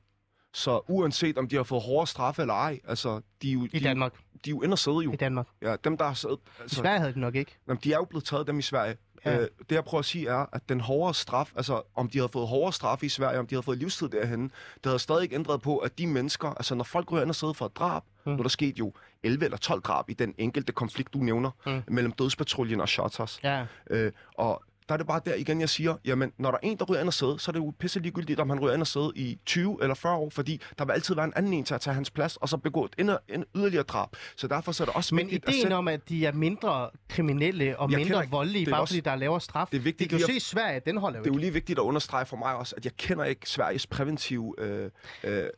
[0.53, 3.67] Så uanset om de har fået hårde straffe eller ej, altså, de er jo, I
[3.67, 4.13] de, Danmark.
[4.45, 5.11] de er jo inde og sidde jo.
[5.11, 5.47] I Danmark.
[5.61, 6.37] Ja, dem, der har siddet...
[6.37, 7.57] I Altså, Sverige havde de nok ikke.
[7.67, 8.95] Jamen, de er jo blevet taget dem i Sverige.
[9.25, 9.39] Ja.
[9.41, 12.29] Øh, det jeg prøver at sige er, at den hårdere straf, altså om de havde
[12.29, 15.35] fået hårdere straf i Sverige, om de havde fået livstid derhen, det havde stadig ikke
[15.35, 18.03] ændret på, at de mennesker, altså når folk ryger ind og sidder for et drab,
[18.27, 18.33] Mm.
[18.33, 21.81] er der sket jo 11 eller 12 drab i den enkelte konflikt, du nævner, mm.
[21.87, 23.39] mellem dødspatruljen og Shotters.
[23.43, 23.65] Ja.
[23.89, 26.77] Øh, og der er det bare der igen, jeg siger, jamen, når der er en,
[26.77, 28.81] der ryger ind og sidde, så er det jo pisse ligegyldigt, om han ryger ind
[28.81, 31.63] og sidde i 20 eller 40 år, fordi der vil altid være en anden en
[31.63, 34.09] til at tage hans plads, og så begå et endnu- en yderligere drab.
[34.35, 35.73] Så derfor så er det også Men vigtigt at ideen sætte...
[35.73, 39.11] om, at de er mindre kriminelle og Jeg mindre ikke- voldelige, bare også- fordi der
[39.11, 39.67] er lavere straf.
[39.71, 41.33] Det er vigtigt det kan jo se at- i Sverige, den holder jo Det er
[41.33, 44.89] jo lige vigtigt at understrege for mig også, at jeg kender ikke Sveriges præventive øh,
[45.23, 45.49] øh, øh,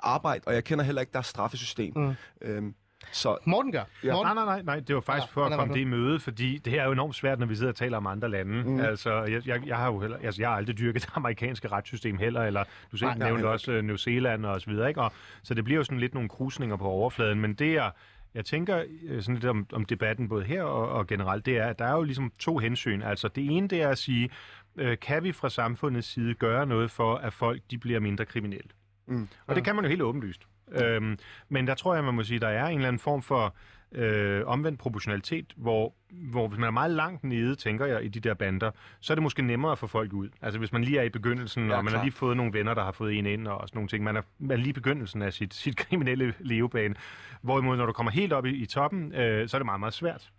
[0.00, 1.92] arbejde, og jeg kender heller ikke deres straffesystem.
[1.96, 2.14] Mm.
[2.42, 2.74] Øhm,
[3.12, 3.82] så Morten gør.
[4.04, 4.12] Ja.
[4.12, 6.20] Morten, Nej, nej, nej, nej, det var faktisk Ja, for at komme det i møde,
[6.20, 8.62] fordi det her er jo enormt svært, når vi sidder og taler om andre lande.
[8.62, 8.80] Mm.
[8.80, 12.18] Altså, jeg, jeg, jeg har jo heller, altså, jeg har aldrig dyrket det amerikanske retssystem
[12.18, 14.88] heller, eller du selv Nej, nej, nej, nævnte også uh, New Zealand og så videre,
[14.88, 15.00] ikke?
[15.00, 17.90] Og, så det bliver jo sådan lidt nogle krusninger på overfladen, men det er,
[18.34, 21.66] jeg tænker øh, sådan lidt om, om debatten både her og, og generelt, det er,
[21.66, 23.02] at der er jo ligesom to hensyn.
[23.02, 24.30] Altså det ene, det er at sige,
[24.76, 28.68] øh, kan vi fra samfundets side gøre noget for, at folk de bliver mindre kriminelle?
[29.06, 29.28] Mm.
[29.46, 30.42] Og det kan man jo helt åbenlyst.
[30.72, 33.54] Øhm, men der tror jeg, man må sige, der er en eller anden form for
[33.92, 38.20] øh, omvendt proportionalitet, hvor, hvor hvis man er meget langt nede, tænker jeg, i de
[38.20, 40.28] der bander, så er det måske nemmere at få folk ud.
[40.42, 42.04] Altså hvis man lige er i begyndelsen, Ja, og man har klart.
[42.06, 44.04] lige fået nogle venner, der har fået en ind, og sådan nogle ting.
[44.04, 46.94] Man er, man er lige i begyndelsen af sit, sit kriminelle levebane.
[47.42, 49.94] Hvorimod, når du kommer helt op i, i toppen, øh, så er det meget, meget
[49.94, 50.30] svært.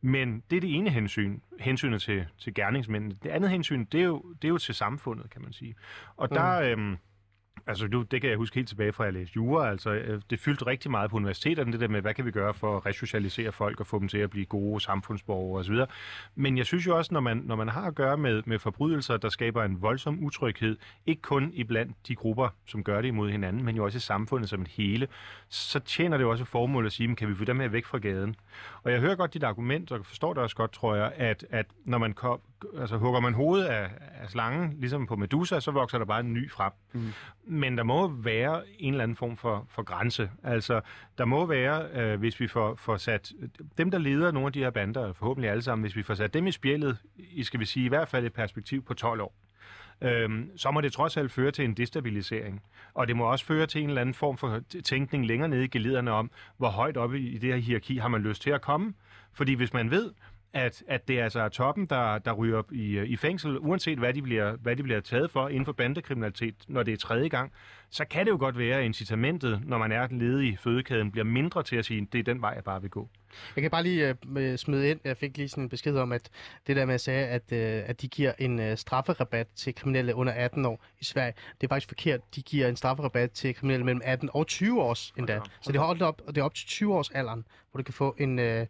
[0.00, 3.14] Men det er det ene hensyn, hensynet til, til gerningsmændene.
[3.22, 5.74] Det andet hensyn, det er, jo, det er jo til samfundet, kan man sige.
[6.16, 6.96] Og der, øhm,
[7.66, 10.22] altså nu, det kan jeg huske helt tilbage fra, at jeg læste jura, altså øh,
[10.30, 12.86] det fyldte rigtig meget på universiteterne, det der med, hvad kan vi gøre for at
[12.86, 15.76] resocialisere folk og få dem til at blive gode samfundsborgere osv.
[16.34, 19.16] Men jeg synes jo også, når man, når man har at gøre med, med forbrydelser,
[19.16, 23.64] der skaber en voldsom utryghed, ikke kun iblandt de grupper, som gør det imod hinanden,
[23.64, 25.08] men jo også i samfundet som et hele,
[25.48, 27.86] så tjener det jo også formål at sige, men kan vi få dem her væk
[27.86, 28.36] fra gaden?
[28.82, 31.66] Og jeg hører godt dit argument, og forstår det også godt, tror jeg, at, at
[31.84, 32.40] når man kom,
[32.80, 36.32] altså, hugger man hovedet af, af slangen, ligesom på Medusa, så vokser der bare en
[36.32, 36.72] ny frem.
[36.92, 37.12] Mm.
[37.52, 40.30] Men der må være en eller anden form for, for grænse.
[40.42, 40.80] Altså,
[41.18, 43.32] der må være, øh, hvis vi får, får sat
[43.78, 46.34] dem, der leder nogle af de her bander, forhåbentlig alle sammen, hvis vi får sat
[46.34, 49.34] dem i spjældet, i skal vi sige i hvert fald et perspektiv på 12 år,
[50.00, 52.62] øh, så må det trods alt føre til en destabilisering.
[52.94, 55.68] Og det må også føre til en eller anden form for tænkning længere nede i
[55.68, 58.94] gelederne om, hvor højt oppe i det her hierarki har man lyst til at komme.
[59.32, 60.10] Fordi hvis man ved,
[60.52, 63.98] at, at det altså er toppen, der, der ryger op i, øh, i fængsel, uanset
[63.98, 67.28] hvad de, bliver, hvad de bliver taget for inden for bandekriminalitet, når det er tredje
[67.28, 67.52] gang,
[67.92, 71.24] så kan det jo godt være, at incitamentet, når man er ledig i fødekæden, bliver
[71.24, 73.08] mindre til at sige, det er den vej, jeg bare vil gå.
[73.56, 76.30] Jeg kan bare lige øh, smide ind, jeg fik lige sådan en besked om, at
[76.66, 80.14] det der med at sige, at, øh, at de giver en øh, strafferabat til kriminelle
[80.14, 82.20] under 18 år i Sverige, det er faktisk forkert.
[82.36, 85.38] De giver en strafferabat til kriminelle mellem 18 og 20 års endda.
[85.38, 85.48] Op.
[85.60, 87.84] Så det har holdt op, og det er op til 20 års alderen, hvor du
[87.84, 88.66] kan få en øh, øh,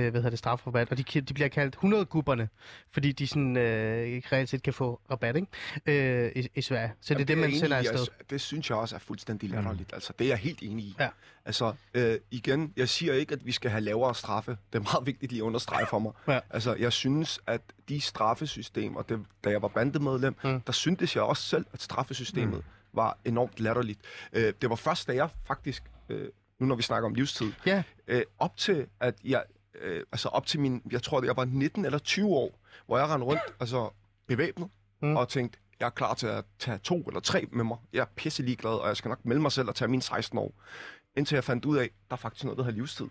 [0.00, 0.90] hvad hedder det, strafferabat.
[0.90, 2.48] Og de, de bliver kaldt 100 gubberne,
[2.90, 6.24] fordi de sådan øh, reelt set kan få rabat ikke?
[6.26, 6.92] Øh, i, i Sverige.
[7.00, 8.06] Så det er det, jeg man sender afsted.
[8.30, 9.92] Det synes jeg også er fuldstændig latterligt.
[9.92, 10.96] Altså, det er jeg helt enig i.
[11.00, 11.08] Ja.
[11.44, 14.56] Altså, øh, igen, jeg siger ikke, at vi skal have lavere straffe.
[14.72, 16.12] Det er meget vigtigt lige at understrege for mig.
[16.28, 16.40] Ja.
[16.50, 20.50] Altså, jeg synes, at de straffesystemer, det, da jeg var bandemedlem, Mm.
[20.50, 20.60] mm.
[20.60, 22.62] der syntes jeg også selv, at straffesystemet mm.
[22.92, 24.00] var enormt latterligt.
[24.32, 27.82] Øh, det var først, da jeg faktisk, øh, nu når vi snakker om livstid, Ja,
[28.08, 29.42] øh, op til, at jeg,
[29.80, 33.08] øh, altså op til min, jeg tror, jeg var 19 eller 20 år, hvor jeg
[33.08, 33.90] rendte rundt, altså
[34.26, 34.68] bevæbnet,
[35.02, 35.08] Mm.
[35.08, 35.16] mm.
[35.16, 37.76] og tænkte, jeg er klar til at tage to eller tre med mig.
[37.92, 40.38] Jeg er pisse ligeglad, og jeg skal nok melde mig selv og tage mine 16
[40.38, 40.54] år.
[41.16, 43.06] Indtil jeg fandt ud af, der er faktisk noget, der hedder livstid.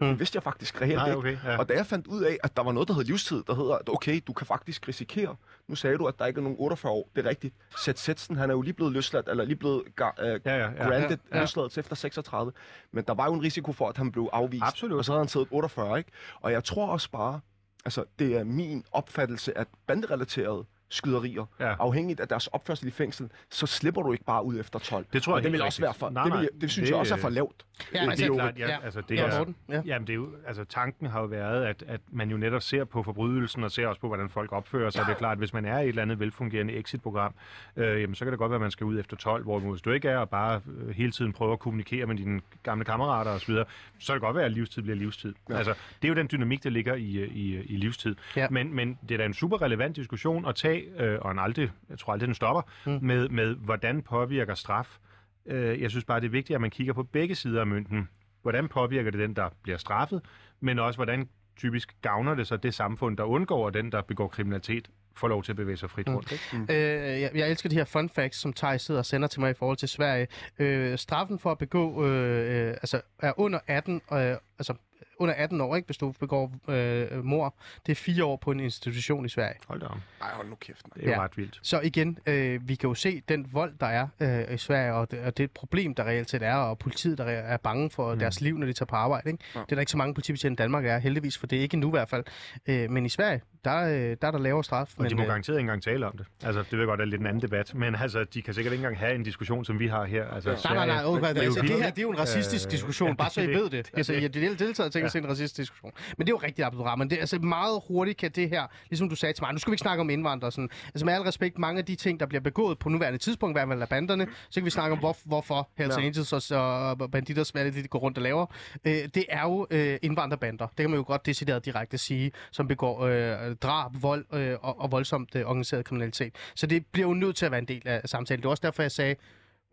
[0.00, 0.06] Mm.
[0.08, 1.36] Det vidste jeg faktisk reelt Nej, okay.
[1.44, 1.58] Ja.
[1.58, 3.74] Og da jeg fandt ud af, at der var noget, der hed livstid, der hedder,
[3.74, 5.36] at okay, du kan faktisk risikere.
[5.68, 7.08] Nu sagde du, at der ikke er nogen 48 år.
[7.16, 7.54] Det er rigtigt.
[7.84, 10.56] Seth Setsen, han er jo lige blevet løsladt, eller lige blevet ga- uh, Ja, ja,
[10.70, 10.88] ja.
[10.88, 12.52] granted Ja, ja, løsladelse efter 36.
[12.92, 14.62] Men der var jo en risiko for, at han blev afvist.
[14.64, 14.98] Absolut.
[14.98, 16.10] Og så havde han siddet 48, ikke?
[16.40, 17.40] Og jeg tror også bare,
[17.84, 21.68] altså det er min opfattelse, at banderelaterede skyderier, Ja.
[21.68, 21.74] ja.
[21.78, 25.06] afhængigt af deres opførsel i fængsel, så slipper du ikke bare ud efter 12.
[25.12, 26.86] Det tror jeg og det vil også være for, Nej, det, vil, nej, det synes
[26.88, 27.64] det- jeg også er for lavt.
[27.94, 29.82] Ja, Øh, altså, det er jo, klart, ja, altså det Ja, er, ja.
[29.86, 32.84] Jamen, det er jo, altså tanken har jo været, at, at man jo netop ser
[32.84, 35.04] på forbrydelsen og ser også på, hvordan folk opfører sig.
[35.06, 37.34] Det er klart, at hvis man er i et eller andet velfungerende exit-program,
[37.76, 39.82] øh, jamen, så kan det godt være, at man skal ud efter 12, hvor hvis
[39.82, 43.30] du ikke er og bare øh, hele tiden prøver at kommunikere med dine gamle kammerater
[43.30, 43.54] osv.,
[43.98, 45.34] så kan det godt være, at livstid bliver livstid.
[45.48, 45.52] Ja.
[45.52, 45.58] Ja.
[45.58, 48.16] Altså, det er jo den dynamik, der ligger i, øh, i, i livstid.
[48.36, 48.46] Ja.
[48.50, 51.70] Men, men det er da en super relevant diskussion at tage, øh, og en aldrig,
[51.90, 52.92] jeg tror aldrig, den stopper, Mm.
[52.92, 52.98] mm.
[53.02, 54.98] med, med hvordan påvirker straf
[55.46, 58.08] Øh, jeg synes bare, det er vigtigt, at man kigger på begge sider af mønten.
[58.42, 60.22] Hvordan påvirker det den, der bliver straffet,
[60.60, 64.28] men også hvordan typisk gavner det så det samfund, der undgår, at den, der begår
[64.28, 66.32] kriminalitet, får lov til at bevæge sig frit rundt.
[66.32, 66.74] Ikke?
[67.14, 69.50] Øh, jeg, jeg elsker de her fun facts, som Thijs sidder og sender til mig
[69.50, 70.26] i forhold til Sverige.
[70.58, 74.18] Øh, straffen for at begå, øh, øh, altså er under 18, øh,
[74.58, 74.74] altså
[75.18, 77.54] under 18 år, ikke, hvis du begår øh, mor,
[77.86, 79.54] det er fire år på en institution i Sverige.
[79.68, 80.00] Hold da om.
[80.20, 80.82] Nej, hold nu kæft.
[80.94, 81.20] Det er jo Ja.
[81.24, 81.58] ret vildt.
[81.62, 85.10] Så igen, øh, vi kan jo se den vold, der er øh, i Sverige, og
[85.10, 87.90] det, og det er et problem, der reelt set er, og politiet, der er bange
[87.90, 88.18] for mm.
[88.18, 89.30] deres liv, når de tager på arbejde.
[89.30, 89.44] Ikke?
[89.54, 89.60] Ja.
[89.60, 91.76] Det er der ikke så mange politibetjente i Danmark, er heldigvis, for det er ikke
[91.76, 92.24] nu i hvert fald.
[92.66, 94.94] Øh, men i Sverige, der, øh, der er der lavere straf.
[94.96, 96.26] Og men, de må øh, garanteret ikke engang tale om det.
[96.44, 98.82] Altså, det vil godt være lidt en anden debat, men altså, de kan sikkert ikke
[98.82, 100.28] engang have en diskussion, som vi har her.
[100.28, 100.56] Altså, Ja.
[100.64, 101.04] Nej, nej, nej.
[101.04, 103.14] Okay, det er jo altså, det her det er jo en racistisk Øh, diskussion, ja,
[103.14, 103.90] bare så I det- ved det.
[103.94, 105.92] Altså, det- jeg har deltaget tænkt sig en racistisk diskussion.
[106.18, 107.10] Men det er jo rigtigt, Abdulrahman.
[107.10, 109.74] Det, altså, meget hurtigt kan det her, ligesom du sagde til mig, nu skal vi
[109.74, 110.52] ikke snakke om indvandrere.
[110.52, 110.70] Sådan.
[110.86, 113.80] Altså, med al respekt, mange af de ting, der bliver begået på nuværende tidspunkt, hvad
[113.82, 116.02] af banderne, så kan vi snakke om, hvor, hvorfor Hells Ja.
[116.02, 118.46] Angels og, og Banditers, hvad det, de går rundt og laver.
[118.84, 120.66] Øh, det er jo øh, indvandrerbander.
[120.66, 124.80] Det kan man jo godt decideret direkte sige, som begår øh, drab, vold øh, og,
[124.80, 126.34] og voldsomt øh, organiseret kriminalitet.
[126.54, 128.42] Så det bliver jo nødt til at være en del af samtalen.
[128.42, 129.16] Det er også derfor, jeg sagde,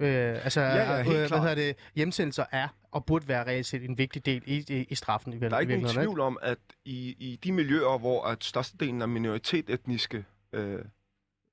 [0.01, 3.65] Øh, altså, Ja, ja, helt øh, hvad hedder det, hjemsendelser er og burde være reelt
[3.65, 5.33] set en vigtig del i, i, i straffen.
[5.33, 9.01] I Der er ikke nogen tvivl om, at i, i de miljøer, hvor at størstedelen
[9.01, 10.79] af minoritetsetniske øh,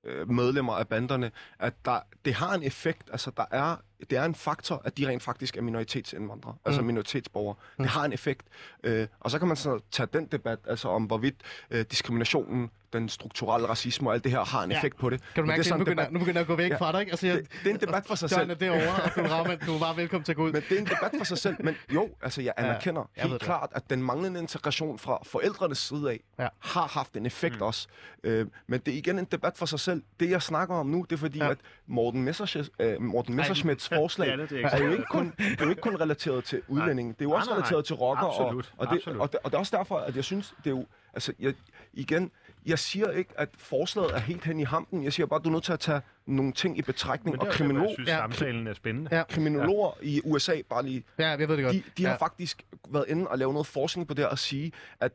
[0.04, 3.08] øh, medlemmer af banderne, at der, det har en effekt.
[3.12, 3.76] Altså, der er,
[4.10, 6.60] det er en faktor, at de rent faktisk er minoritetsindvandrere, mm.
[6.64, 6.86] altså Mm.
[6.86, 7.56] minoritetsborgere.
[7.78, 7.82] Mm.
[7.84, 8.46] Det har en effekt.
[8.84, 11.36] Øh, og så kan man så tage den debat, altså om hvorvidt
[11.70, 14.76] øh, diskriminationen, den strukturelle racisme og alt det her har en Ja.
[14.76, 15.20] effekt på det.
[15.34, 16.76] Kan du mærke, det det, nu, begynder, debat- nu begynder jeg at gå væk Ja.
[16.76, 17.10] fra dig, ikke?
[17.12, 18.50] Altså, jeg, Det, det er en debat for sig selv.
[18.50, 20.52] er derovre, og du er, Rahman, du er bare velkommen til at gå ud.
[20.52, 21.56] Men det er en debat for sig selv.
[21.64, 23.46] Men jo, altså jeg Ja, anerkender jeg ja, ved helt det.
[23.46, 26.48] klart, at den manglende integration fra forældrenes side af Ja.
[26.58, 27.62] har haft en effekt Mm.
[27.62, 27.88] også.
[28.24, 30.02] Øh, men det er igen en debat for sig selv.
[30.20, 31.44] Det jeg snakker om nu, det er fordi, Ja.
[31.44, 31.50] ja.
[31.50, 35.04] at Morten, Messerschmidt, øh, Morten Messerschmidts forslag det andet, det er er ikke jo ikke
[35.10, 37.12] kun, det er jo ikke kun relateret til udlændinge.
[37.12, 37.62] Det er jo Nej, også nej, nej.
[37.62, 38.26] relateret til rocker.
[38.26, 39.20] Absolut, Og, og, det, absolut.
[39.20, 40.86] og, det, og det er også derfor, at jeg synes, det er jo...
[41.14, 41.54] Altså, jeg,
[41.92, 42.30] igen,
[42.66, 45.04] jeg siger ikke, at forslaget er helt hen i hampen.
[45.04, 47.32] Jeg siger bare, at du er nødt til at tage nogle ting i betragtning.
[47.36, 48.16] Men Og det er også, derfor, kriminolog, jeg synes, Ja.
[48.16, 49.16] samtalen er spændende.
[49.16, 49.22] Ja.
[49.28, 51.74] kriminologer i USA, bare lige Ja, jeg ved det godt.
[51.74, 52.16] de, de har ja.
[52.16, 55.12] faktisk været inde og lave noget forskning på det og sige, at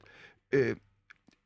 [0.52, 0.76] øh,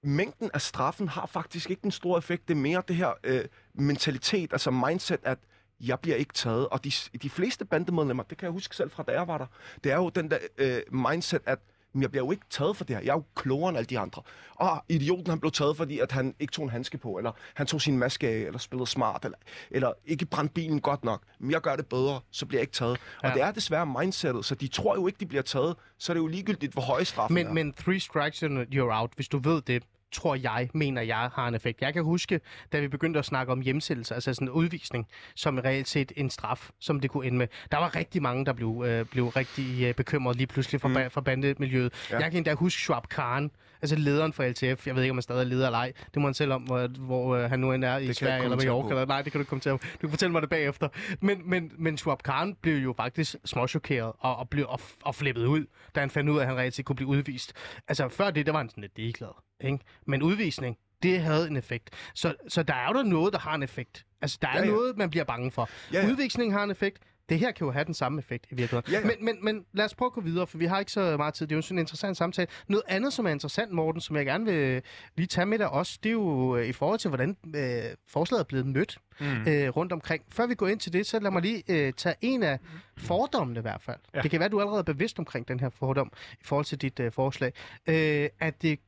[0.04, 2.48] mængden af straffen har faktisk ikke den store effekt.
[2.48, 3.42] Det er mere det her øh,
[3.74, 5.38] mentalitet, altså mindset, at
[5.80, 6.68] jeg bliver ikke taget.
[6.70, 6.92] Og de,
[7.22, 9.46] de fleste bandemedlemmer, det kan jeg huske selv fra da jeg var der,
[9.84, 11.60] det er jo den der øh, mindset, at
[11.98, 13.04] "Men jeg bliver jo ikke taget for det her.
[13.04, 14.22] Jeg er jo klogere end alle de andre.
[14.56, 17.68] Og idioten han blev taget, fordi at han ikke tog en handske på, eller han
[17.68, 19.38] tog sin maske af, eller spillede smart, eller,
[19.72, 21.22] eller ikke brændte bilen godt nok.
[21.40, 22.98] Men jeg gør det bedre, så bliver jeg ikke taget.
[23.24, 23.30] Ja.
[23.30, 25.76] Og det er desværre mindsetet, så de tror jo ikke, de bliver taget.
[25.98, 27.44] Så er det jo ligegyldigt, hvor høje straffen er.
[27.44, 31.30] Men, men three strikes and you're out, hvis du ved det, tror jeg, mener jeg,
[31.34, 31.82] har en effekt.
[31.82, 32.40] Jeg kan huske,
[32.72, 36.30] da vi begyndte at snakke om hjemsættelse, altså sådan en udvisning, som reelt set en
[36.30, 37.48] straf, som det kunne ende med.
[37.72, 41.10] Der var rigtig mange, der blev, øh, blev rigtig øh, bekymret lige pludselig for, mm.
[41.10, 41.94] for bandemiljøet.
[42.12, 42.20] Ja.
[42.20, 43.52] Jeg kan endda huske Schwab Khan,
[43.82, 44.88] altså lederen for LTF.
[44.88, 45.94] Jeg ved ikke, om han stadig er leder eller ej.
[46.14, 48.58] Det må han selv om, hvor, hvor øh, han nu end er i Sverige eller
[48.58, 48.90] Mallorca.
[48.90, 50.90] Eller, nej, det kan du ikke komme til at Du kan fortælle mig det bagefter.
[51.22, 55.46] Men, men, men Schwab Khan blev jo faktisk småchokeret og, og, blev, og, og flippet
[55.46, 55.66] ud,
[55.96, 57.54] da han fandt ud af, at han reelt set kunne blive udvist.
[57.88, 59.30] Altså, før det, der var han sådan lidt ligeglad.
[59.62, 59.80] Ikke?
[60.06, 61.90] Men udvisning, det havde en effekt.
[62.14, 64.06] Så, så der er jo der noget, der har en effekt.
[64.22, 64.72] Altså, der er ja, ja.
[64.72, 65.70] noget, man bliver bange for.
[65.94, 66.12] Ja, ja.
[66.12, 67.04] Udvisning har en effekt.
[67.30, 68.94] Det her kan jo have den samme effekt i virkeligheden.
[68.94, 69.06] Ja, ja.
[69.06, 71.34] Men, men, men lad os prøve at gå videre, for vi har ikke så meget
[71.34, 71.48] tid.
[71.48, 72.48] Det er jo sådan en interessant samtale.
[72.68, 74.82] Noget andet, som er interessant, Morten, som jeg gerne vil
[75.18, 78.40] lige tage med dig også, det er jo øh, i forhold til, hvordan øh, forslaget
[78.40, 79.48] er blevet mødt mm.
[79.48, 80.24] øh, rundt omkring.
[80.30, 82.60] Før vi går ind til det, så lad mig lige øh, tage en af
[82.98, 84.00] fordommene i hvert fald.
[84.16, 84.22] Ja.
[84.22, 86.82] Det kan være, at du allerede er bevidst omkring den her fordom i forhold til
[86.82, 87.54] dit øh, forslag.
[87.88, 88.80] Øh, at det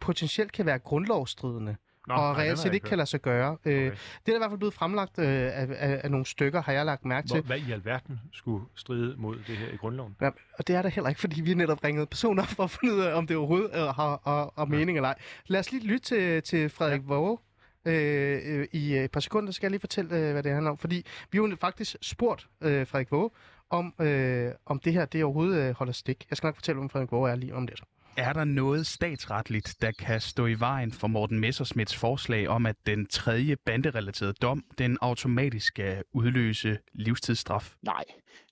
[0.00, 1.76] potentielt kan være grundlovsstridende.
[2.06, 3.56] Nå, og reelt set ikke kan lade sig gøre.
[3.64, 3.96] Øh, okay.
[4.26, 6.86] Det er i hvert fald blevet fremlagt øh, af, af, af nogle stykker, har jeg
[6.86, 7.42] lagt mærke til.
[7.42, 10.16] Hvad i alverden skulle stride mod det her i grundloven?
[10.20, 12.94] Ja, og det er der heller ikke, fordi vi netop ringede personer for at finde
[12.94, 15.18] ud af, om det overhovedet øh, har, har, har mening eller ej.
[15.46, 17.06] Lad os lige lytte til, til Frederik ja.
[17.06, 17.38] Våge.
[17.84, 20.78] Øh, øh, I et par sekunder skal jeg lige fortælle, øh, hvad det handler om.
[20.78, 23.30] Fordi vi har jo faktisk spurgt øh, Frederik Våge,
[23.70, 26.26] om, øh, om det her det overhovedet øh, holder stik.
[26.30, 27.82] Jeg skal nok fortælle, hvem Frederik Våge er lige om lidt.
[28.16, 32.76] Er der noget statsretligt, der kan stå i vejen for Morten Messersmiths forslag om, at
[32.86, 37.74] den tredje banderelaterede dom, den automatisk skal udløse livstidsstraf?
[37.82, 38.04] Nej,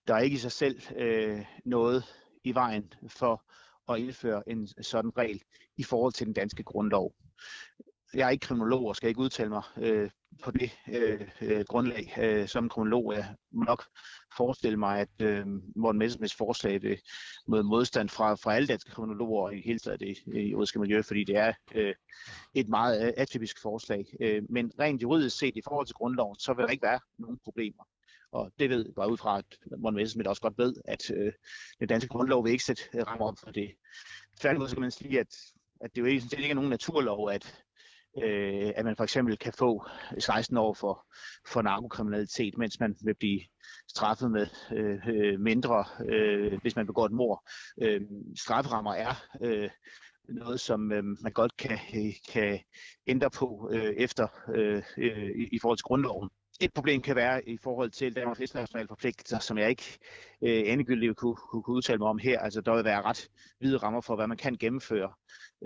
[0.09, 2.05] der er ikke i sig selv øh, noget
[2.45, 3.45] i vejen for
[3.93, 5.41] at indføre en sådan regel
[5.77, 7.15] i forhold til den danske grundlov.
[8.15, 10.11] Jeg er ikke kriminolog og skal ikke udtale mig øh,
[10.43, 12.15] på det øh, øh, grundlag.
[12.21, 13.85] Øh, som kronolog jeg nok
[14.37, 16.99] forestille mig, at øh, Morten Messersmiths forslag vil
[17.49, 21.03] møde modstand fra, fra alle danske kronologer og i hele taget det øh, juridiske miljø,
[21.03, 21.95] fordi det er øh,
[22.55, 24.05] et meget øh, atypisk forslag.
[24.21, 27.39] Øh, men rent juridisk set i forhold til grundloven, så vil der ikke være nogen
[27.45, 27.85] problemer.
[28.33, 29.45] Og det ved jeg bare ud fra, at
[29.79, 31.33] Morten Messersmith også godt ved, at øh,
[31.81, 33.73] den danske grundlov vil ikke sætte øh, rammer op for det.
[34.41, 35.37] Tværtimod skal man sige, at,
[35.81, 37.65] at det jo ikke, det ikke er nogen naturlov, at
[38.23, 39.85] øh, at man for eksempel kan få
[40.19, 41.07] 16 år for,
[41.53, 43.41] for narkokriminalitet, mens man vil blive
[43.89, 47.49] straffet med øh, øh, mindre, øh, hvis man begår et mord.
[47.83, 48.01] Øh,
[48.37, 49.71] strafferammer er øh,
[50.29, 52.61] noget, som øh, man godt kan, øh, kan
[53.07, 56.31] ændre på øh, efter øh, øh, i forhold til grundloven.
[56.61, 59.99] Et problem kan være i forhold til Danmarks internationale forpligtelser, som jeg ikke
[60.43, 62.41] øh, endegyldigt kunne, kunne, kunne udtale mig om her.
[62.41, 63.29] Altså, der vil være ret
[63.59, 65.13] hvide rammer for, hvad man kan gennemføre.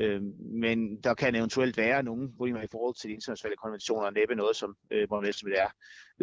[0.01, 4.13] Øh, men der kan eventuelt være nogle problemer i forhold til de internationale konventioner, og
[4.13, 5.69] næppe noget, som øh, Morten er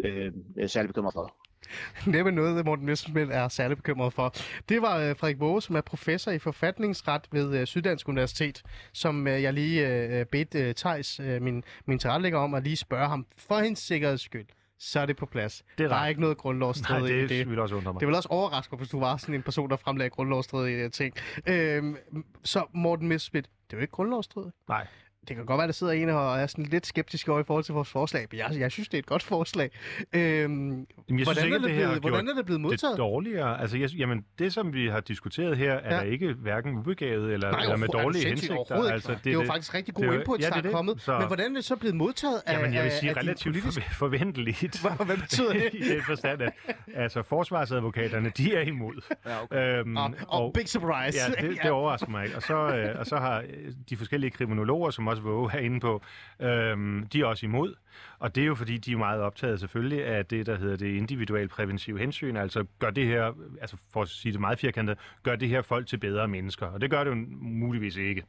[0.04, 0.32] øh,
[0.68, 1.45] særlig bekymret for.
[2.06, 4.34] Næppe noget, Morten Messerschmidt er særlig bekymret for.
[4.68, 9.26] Det var øh, Frederik Våge, som er professor i forfatningsret ved øh, Syddansk Universitet, som
[9.28, 13.08] øh, jeg lige øh, bedt øh, Thijs, øh, min, min tilrettelægger, om at lige spørge
[13.08, 14.46] ham for hendes sikkerheds skyld
[14.78, 15.64] så er det på plads.
[15.78, 17.30] Det er der er ikke noget grundlovsstridigt i det.
[17.30, 18.00] det vil også undre mig.
[18.00, 21.14] Det vil også overraske hvis du var sådan en person, der fremlagde grundlovsstridige ting.
[21.46, 21.96] Øhm,
[22.42, 24.54] så Morten Messerschmidt, det er jo ikke grundlovsstridigt.
[24.68, 24.86] Nej
[25.28, 27.64] det kan godt være, der sidder en og er sådan lidt skeptisk over i forhold
[27.64, 29.70] til vores forslag, men jeg, jeg synes, det er et godt forslag.
[30.12, 32.92] Øhm, jamen, jeg hvordan, synes er det blevet, hvordan er det blevet modtaget?
[32.92, 33.60] Det dårligere.
[33.60, 36.00] Altså, jeg, jamen, det, som vi har diskuteret her, er ja.
[36.00, 38.90] ikke hverken ubegavet eller, Nej, eller med dårlige hensigter.
[38.90, 41.00] Altså, det, det, er jo faktisk rigtig gode input, ja, der er kommet.
[41.00, 41.18] Så...
[41.18, 44.80] Men hvordan er det så blevet modtaget af Jamen, jeg vil sige relativt for, forventeligt.
[44.82, 45.70] Hvad, hvad betyder det?
[45.72, 46.52] I den forstand, at
[46.94, 49.14] altså, forsvarsadvokaterne, de er imod.
[49.26, 49.78] Ja, okay.
[49.78, 51.18] øhm, og, og, og, big surprise.
[51.18, 52.36] Ja, det, det overrasker mig ikke.
[52.36, 53.44] Og så, øh, og så har
[53.90, 56.02] de forskellige kriminologer, som også våge er inde på,
[56.40, 57.74] øhm, de er også imod.
[58.18, 60.86] Og det er jo fordi, de er meget optaget selvfølgelig af det, der hedder det
[60.86, 62.36] individuelle præventive hensyn.
[62.36, 65.86] Altså gør det her, altså for at sige det meget firkantet, gør det her folk
[65.86, 66.66] til bedre mennesker.
[66.66, 68.22] Og det gør det jo muligvis ikke.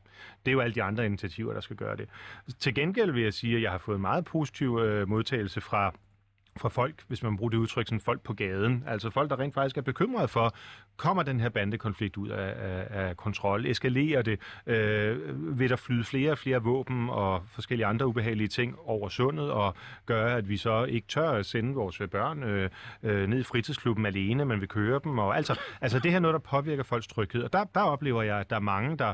[0.45, 2.09] Det er jo alle de andre initiativer, der skal gøre det.
[2.59, 5.93] Til gengæld vil jeg sige, at jeg har fået meget positiv øh, modtagelse fra
[6.57, 8.83] fra folk, hvis man bruger det udtryk, sådan folk på gaden.
[8.87, 10.55] Altså folk, der rent faktisk er bekymrede for,
[10.97, 13.65] kommer den her bandekonflikt ud af, af, af kontrol?
[13.65, 14.39] Eskalerer det?
[14.67, 19.51] Øh, vil der flyde flere og flere våben og forskellige andre ubehagelige ting over sundet,
[19.51, 22.69] og gøre, at vi så ikke tør at sende vores børn øh,
[23.03, 25.19] øh, ned i fritidsklubben alene, men vi kører dem?
[25.19, 27.43] Og, altså, altså det her er noget, der påvirker folks tryghed.
[27.43, 29.13] Og der, der oplever jeg, at der er mange, der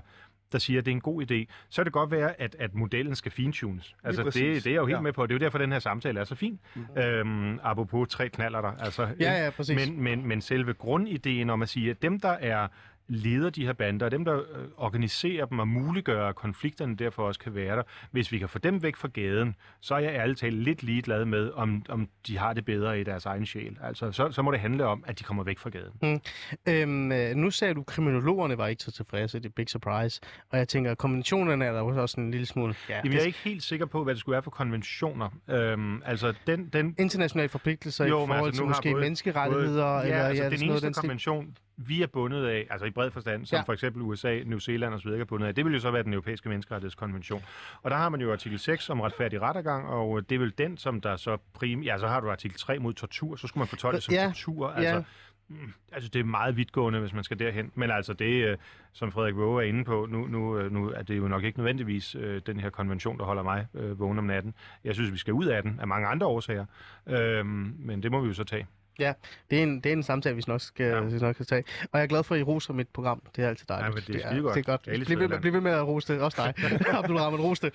[0.53, 2.73] der siger, at det er en god idé, så er det godt være, at, at
[2.75, 3.95] modellen skal fintunes.
[4.03, 5.01] Altså, det, det er jeg jo helt ja.
[5.01, 5.25] med på.
[5.25, 6.59] Det er jo derfor, den her samtale er så fin.
[6.75, 7.01] Mm.
[7.01, 8.71] Øhm, apropos tre knaller der.
[8.79, 9.75] Altså, ja, ja, præcis.
[9.75, 12.67] Men, men, men selve grundideen om at sige, at dem, der er
[13.07, 14.43] leder de her bander, og dem, der øh,
[14.77, 18.59] organiserer dem og muliggør, at konflikterne derfor også kan være der, hvis vi kan få
[18.59, 22.37] dem væk fra gaden, så er jeg ærligt talt lidt ligeglad med, om, om de
[22.37, 23.77] har det bedre i deres egen sjæl.
[23.83, 26.21] Altså, så, så må det handle om, at de kommer væk fra gaden.
[26.69, 30.21] Øhm, øh, nu sagde du, at kriminologerne var ikke så tilfredse, det er big surprise.
[30.49, 32.75] Og jeg tænker, at konventionerne er der også en lille smule...
[32.89, 35.29] Ja, Jamen, jeg er ikke helt sikker på, hvad det skulle være for konventioner.
[35.49, 40.03] Øhm, altså, den, den, internationale forpligtelser Jo, i forhold altså, til måske både- menneskerettigheder, ja,
[40.03, 42.89] eller altså, ja, den sådan noget eneste den konvention, vi er bundet af, altså i
[42.91, 43.61] bred forstand, som Ja.
[43.61, 45.07] for eksempel USA, New Zealand osv.
[45.07, 47.43] er bundet af, det vil jo så være den europæiske menneskerettighedskonvention.
[47.81, 50.77] Og der har man jo artikel 6 om retfærdig rettergang, og det er vel den,
[50.77, 51.81] som der så prim...
[51.81, 54.25] Ja, så har du artikel 3 mod tortur, så skulle man fortolke det som Ja,
[54.25, 54.69] tortur.
[54.69, 55.03] Altså, Ja,
[55.47, 57.71] Mm, Altså, det er meget vidtgående, hvis man skal derhen.
[57.75, 58.57] Men altså, det, øh,
[58.93, 61.59] som Frederik Våge er inde på, nu, nu, øh, nu er det jo nok ikke
[61.59, 64.53] nødvendigvis øh, den her konvention, der holder mig øh, vågen om natten.
[64.83, 66.65] Jeg synes, vi skal ud af den af mange andre årsager.
[67.07, 68.67] Øhm, men det må vi jo så tage.
[68.97, 70.95] Det er, en, det er en samtale, vi nok skal, Ja.
[70.95, 71.01] ja.
[71.01, 71.63] vi nok skal tage.
[71.81, 73.21] Og jeg er glad for, at I roser mit program.
[73.35, 73.87] Det er altid dejligt.
[73.87, 74.55] Ja, men det er er, skidegodt.
[74.55, 74.85] det er godt.
[74.85, 76.21] Det er Bliv ved, bliv ved med at rose det.
[76.21, 76.53] Også dig,
[76.97, 77.73] Abdul Rahman, rose det.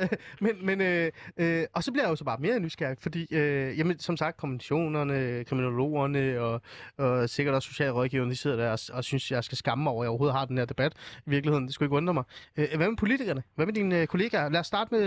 [0.40, 3.78] men, men, øh, øh, og så bliver jeg jo så bare mere nysgerrig, fordi, øh,
[3.78, 6.60] jamen, som sagt, konventionerne, kriminologerne og,
[6.98, 10.02] og sikkert også socialrådgiverne, de sidder der og, og synes, jeg skal skamme mig over,
[10.02, 10.92] at jeg overhovedet har den her debat.
[11.26, 12.24] I virkeligheden, det skulle ikke undre mig.
[12.56, 13.42] Øh, hvad med politikerne?
[13.54, 14.48] Hvad med dine øh, kollegaer?
[14.48, 15.02] Lad os starte med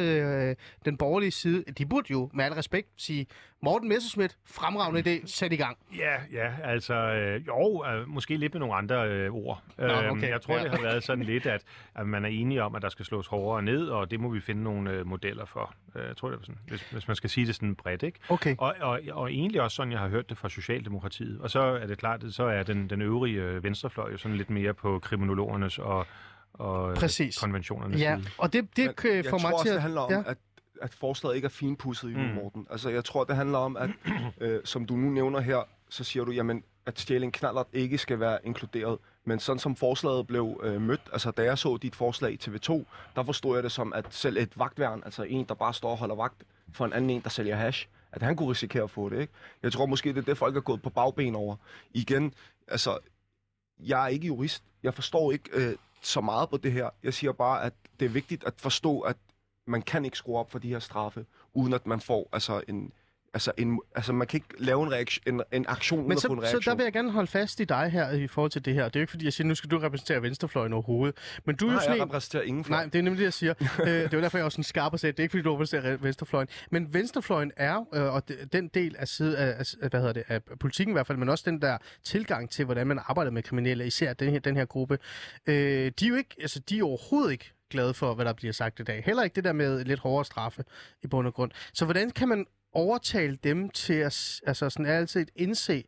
[0.49, 0.55] øh,
[0.86, 1.64] den borgerlige side.
[1.78, 3.26] De burde jo, med al respekt, sige,
[3.64, 5.78] Morten Messerschmidt, fremragende idé, sæt i gang.
[5.97, 9.62] Ja, ja, altså, øh, jo, øh, måske lidt med nogle andre øh, ord.
[9.78, 10.64] Nå, Øhm, okay, Jeg tror, ja.
[10.64, 11.62] det har været sådan lidt, at,
[11.95, 14.39] at man er enige om, at der skal slås hårdere ned, og det må vi
[14.39, 15.74] finde nogle øh, modeller for.
[15.95, 18.20] Øh, Jeg tror, det er sådan, hvis, hvis man skal sige det sådan bredt, ikke?
[18.30, 18.56] Okay.
[18.58, 21.41] Og, og, og egentlig også sådan, jeg har hørt det fra Socialdemokratiet.
[21.41, 24.38] Og så er det klart, at så er den, den øvrige øh, venstrefløj jo sådan
[24.38, 26.06] lidt mere på kriminologernes og,
[26.54, 27.38] og øh, Præcis.
[27.38, 28.30] konventionernes Ja, side.
[28.38, 29.82] og det, det Men jeg få tror mig også, til det at...
[29.82, 30.20] handler om, ja.
[30.26, 30.38] at,
[30.82, 32.20] at forslaget ikke er finpudset i Mm.
[32.22, 32.68] Morten.
[32.70, 33.90] Altså, jeg tror, det handler om, at
[34.42, 38.20] øh, som du nu nævner her, så siger du, jamen, at stjæling knaller ikke skal
[38.20, 38.98] være inkluderet.
[39.26, 42.84] Men sådan som forslaget blev øh, mødt, altså da jeg så dit forslag i TV2,
[43.16, 45.98] der forstod jeg det som, at selv et vagtværn, altså en, der bare står og
[45.98, 49.10] holder vagt for en anden en, der sælger hash, at han kunne risikere at få
[49.10, 49.34] det, ikke?
[49.64, 51.56] Jeg tror måske, det er det, folk er gået på bagben over.
[51.94, 52.34] Igen,
[52.68, 52.98] altså,
[53.80, 54.64] jeg er ikke jurist.
[54.84, 56.90] Jeg forstår ikke øh, så meget på det her.
[57.04, 59.18] Jeg siger bare, at det er vigtigt at forstå, at
[59.70, 62.92] man kan ikke skrue op for de her straffe, uden at man får altså en...
[63.34, 66.24] Altså, en, altså man kan ikke lave en, reaktion, en, en aktion uden Men at
[66.28, 66.72] få en så, så reaktion.
[66.72, 68.84] der vil jeg gerne holde fast i dig her i forhold til det her.
[68.84, 71.18] Det er jo ikke fordi, jeg siger, nu skal du repræsentere venstrefløjen overhovedet.
[71.46, 72.10] Men du er jo Nej, sådan jeg en...
[72.10, 72.78] repræsenterer ingen fløj.
[72.78, 73.54] Nej, det er nemlig det, jeg siger.
[73.80, 75.44] øh, det er derfor, jeg er også sådan skarp og sagde, det er ikke fordi,
[75.44, 76.48] du repræsenterer venstrefløjen.
[76.70, 80.42] Men venstrefløjen er, øh, og den del af, side af, af, hvad hedder det, af
[80.60, 83.88] politikken i hvert fald, men også den der tilgang til, hvordan man arbejder med kriminelle,
[83.88, 85.00] især den her, den her gruppe,
[85.48, 85.56] øh,
[86.00, 88.80] de er jo ikke, altså de er overhovedet ikke glade for, hvad der bliver sagt
[88.80, 89.04] i dag.
[89.06, 90.64] Heller ikke det der med lidt hårdere straffe
[91.04, 91.52] i bund og grund.
[91.74, 95.84] Så hvordan kan man overtale dem til at altså sådan altid indse,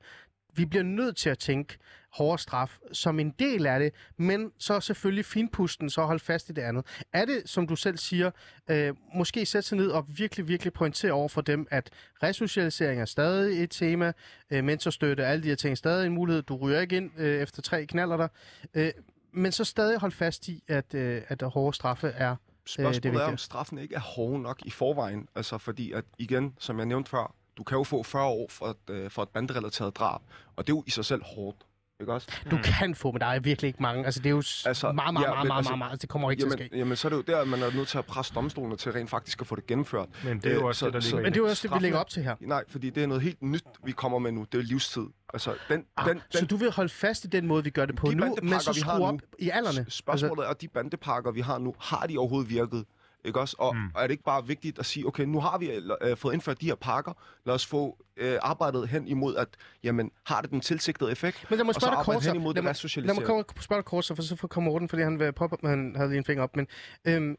[0.54, 1.78] vi bliver nødt til at tænke
[2.14, 6.54] hårdere straf som en del af det, men så selvfølgelig finpusten, så holde fast i
[6.54, 6.86] det andet.
[7.14, 8.32] Er det, som du selv siger,
[8.70, 11.90] øh, måske sætte sig ned og virkelig, virkelig pointere over for dem, at
[12.24, 14.14] resocialisering er stadig et tema,
[14.50, 17.42] øh, mentorstøtte, alle de her ting er stadig en mulighed, du ryger ikke ind øh,
[17.42, 18.28] efter tre knaller der,
[18.74, 18.92] øh,
[19.34, 23.26] men så stadig holde fast i, at, øh, at hårde straffe er Spørgsmålet det er
[23.26, 25.28] om straffen ikke er hård nok i forvejen.
[25.36, 28.66] Altså fordi, at igen, som jeg nævnte før, du kan jo få 40 år for
[28.66, 30.22] et, øh, for et banderelateret drab,
[30.56, 31.58] og det er jo i sig selv hårdt.
[32.02, 32.28] Ikke også?
[32.52, 34.06] Du kan få, men der er virkelig ikke mange.
[34.06, 35.92] Altså, det er jo altså, meget, meget, ja, meget, men meget, altså, meget, meget.
[35.92, 36.64] Altså, det kommer ikke til at ske.
[36.64, 38.78] Jamen, jamen, så er det jo der, at man er nødt til at presse domstolene
[38.78, 40.10] til rent faktisk at få det gennemført.
[40.24, 41.44] Men det er jo Øh, også så- det, der så- ligger i Men det er
[41.44, 42.36] jo også det, vi lægger er- op til her.
[42.40, 44.46] Nej, fordi det er noget helt nyt, vi kommer med nu.
[44.52, 45.06] Det er livstid.
[45.34, 47.86] Altså, den, Ah, den, så den, du vil holde fast i den måde, vi gør
[47.86, 49.80] det på De nu, men så skrue nu, op i alderne?
[49.80, 52.86] Altså, Spørgsmålet er, at de bandepakker, vi har nu, har de overhovedet virket?
[53.26, 53.56] Ikke også?
[53.60, 53.82] Og, Mm.
[53.96, 55.72] og er det ikke bare vigtigt at sige, okay, nu har vi
[56.02, 57.14] øh, fået indført de her pakker,
[57.46, 59.48] lad os få øh, arbejdet hen imod, at
[59.84, 61.46] jamen, har det den tilsigtede effekt?
[61.50, 62.30] Men lad mig og så spørge arbejde så.
[62.30, 63.20] hen imod Lad det mig, lad resocialisering.
[63.20, 65.52] mig komme- spørge dig kort, så, for så får- kommer Morten, fordi han, vil pop,
[65.66, 66.56] han havde lige en finger op.
[66.56, 66.68] Men,
[67.06, 67.36] øhm,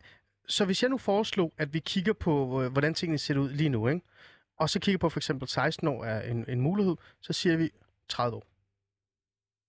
[0.49, 3.69] så hvis jeg nu foreslog, at vi kigger på, øh, hvordan tingene ser ud lige
[3.69, 4.01] nu, ikke?
[4.63, 7.71] Og så kigger på for eksempel 16 år er en, en mulighed, så siger vi
[8.09, 8.47] 30 år.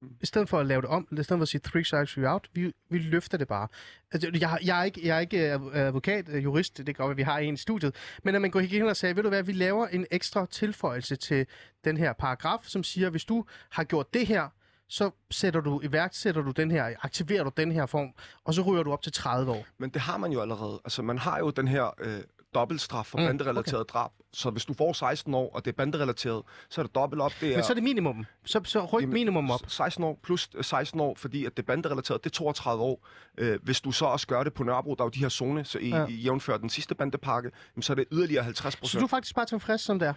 [0.01, 0.15] Mm.
[0.21, 2.25] I stedet for at lave det om, i stedet for at sige three strikes you
[2.25, 3.67] out, vi, vi løfter det bare.
[4.11, 5.39] Altså, jeg, jeg, er ikke, jeg er ikke
[5.73, 8.59] advokat, øh, jurist, det kan godt vi har en i studiet, men at man går
[8.59, 11.47] hen og siger, ved du hvad, vi laver en ekstra tilføjelse til
[11.85, 14.49] den her paragraf, som siger, hvis du har gjort det her,
[14.87, 18.13] så sætter du, iværksætter du den her, aktiverer du den her form,
[18.43, 19.65] og så ryger du op til 30 år.
[19.77, 20.81] Men det har man jo allerede.
[20.85, 22.21] Altså, man har jo den her øh,
[22.55, 23.91] dobbeltstraf for Mm, banderelateret okay.
[23.93, 24.11] drab.
[24.33, 27.31] Så hvis du får 16 år, og det er banderelateret, så er det dobbelt op.
[27.41, 28.25] Det er, Men så er det minimum.
[28.45, 29.59] Så, så ryk Jamen, minimum op.
[29.67, 33.07] 16 år plus øh, 16 år, fordi at det er banderelateret, det er 32 år.
[33.37, 35.65] Øh, hvis du så også gør det på Nørrebro, der er jo de her zone,
[35.65, 36.05] så i, Ja.
[36.07, 38.99] i jævnfør den sidste bandepakke, jamen, så er det yderligere 50 Så procent.
[38.99, 40.13] du er faktisk bare tilfreds, som det er?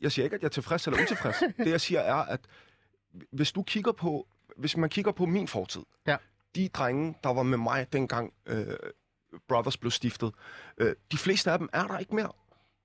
[0.00, 1.36] Jeg siger ikke, at jeg er tilfreds eller utilfreds.
[1.64, 2.40] det jeg siger er, at
[3.32, 4.26] hvis du kigger på
[4.56, 6.16] hvis man kigger på min fortid, Ja.
[6.54, 8.66] de drenge, der var med mig dengang øh,
[9.48, 10.32] Brothers blev stiftet,
[10.78, 12.32] øh, de fleste af dem er der ikke mere.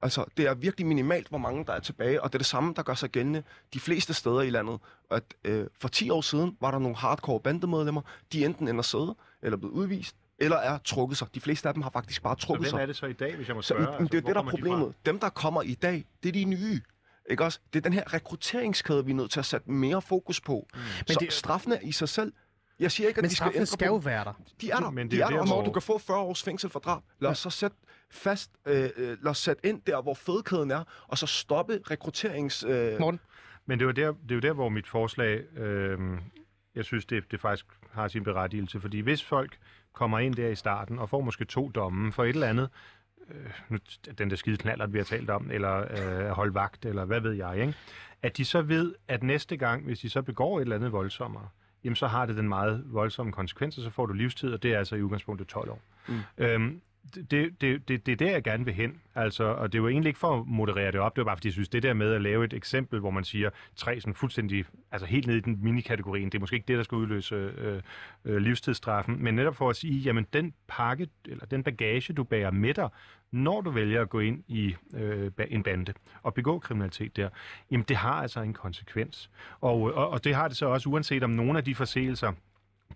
[0.04, 2.74] Altså, det er virkelig minimalt, hvor mange der er tilbage, og det er det samme,
[2.76, 3.44] der gør sig gældende
[3.74, 4.80] de fleste steder i landet.
[5.12, 8.02] At øh, for 10 år siden var der nogle hardcore bandemedlemmer,
[8.34, 11.28] de enten ender sidde, eller er blevet udvist, eller er trukket sig.
[11.36, 12.78] De fleste af dem har faktisk bare trukket sig.
[12.78, 13.98] hvem er det så i dag, hvis jeg må Så, spørge?
[14.00, 14.94] men, det er det, der er kommer de problemet.
[15.06, 16.82] Dem, der kommer i dag, det er de nye.
[17.30, 17.60] Ikke også?
[17.74, 20.68] Det er den her rekrutteringskæde, vi er nødt til at sætte mere fokus på.
[20.74, 20.80] Mm.
[21.08, 22.34] Så det- straffen er i sig selv.
[22.82, 24.34] Jeg siger ikke, at Men de skal ændre skal på jo være der.
[24.62, 24.90] De er der.
[24.90, 27.02] Men det de er er der, hvor- du kan få 40 års fængsel for drab.
[27.20, 27.78] Lad os så sætte
[28.12, 32.64] fast, øh, øh, lad os sætte ind der, hvor fedkæden er, og så stoppe rekrutterings...
[32.68, 33.20] Øh, Morten?
[33.66, 36.00] Men det er jo der, det er jo der hvor mit forslag, øh,
[36.76, 38.80] jeg synes, det, det faktisk har sin berettigelse.
[38.82, 39.58] Fordi hvis folk
[39.94, 42.70] kommer ind der i starten og får måske to domme for et eller andet,
[43.32, 43.36] øh,
[43.70, 43.78] nu,
[44.18, 45.78] den der skide knaller, vi har talt om, eller
[46.24, 47.74] øh, holde vagt, eller hvad ved jeg, ikke?
[48.22, 51.48] at de så ved, at næste gang, hvis de så begår et eller andet voldsommere,
[51.84, 54.74] jamen så har det den meget voldsomme konsekvens, og så får du livstid, og det
[54.74, 55.82] er altså i udgangspunktet 12 år.
[56.08, 56.20] Mm.
[56.38, 56.82] Øhm,
[57.16, 59.02] det, det, det, det, er der, jeg gerne vil hen.
[59.16, 61.38] Altså, og det er jo egentlig ikke for at moderere det op, det var bare,
[61.38, 64.14] fordi jeg synes, det der med at lave et eksempel, hvor man siger tre sådan
[64.14, 67.36] fuldstændig, altså helt ned i den minikategorien, det er måske ikke det, der skal udløse
[67.36, 67.82] øh,
[68.26, 72.52] øh, livstidsstraffen, men netop for at sige, jamen den pakke, eller den bagage, du bærer
[72.52, 72.90] med dig,
[73.32, 75.94] når du vælger at gå ind i øh, en bande
[76.24, 77.30] og begå kriminalitet der,
[77.72, 79.30] jamen det har altså en konsekvens.
[79.62, 82.32] Og, øh, og, og det har det så også, uanset om nogle af de forseelser,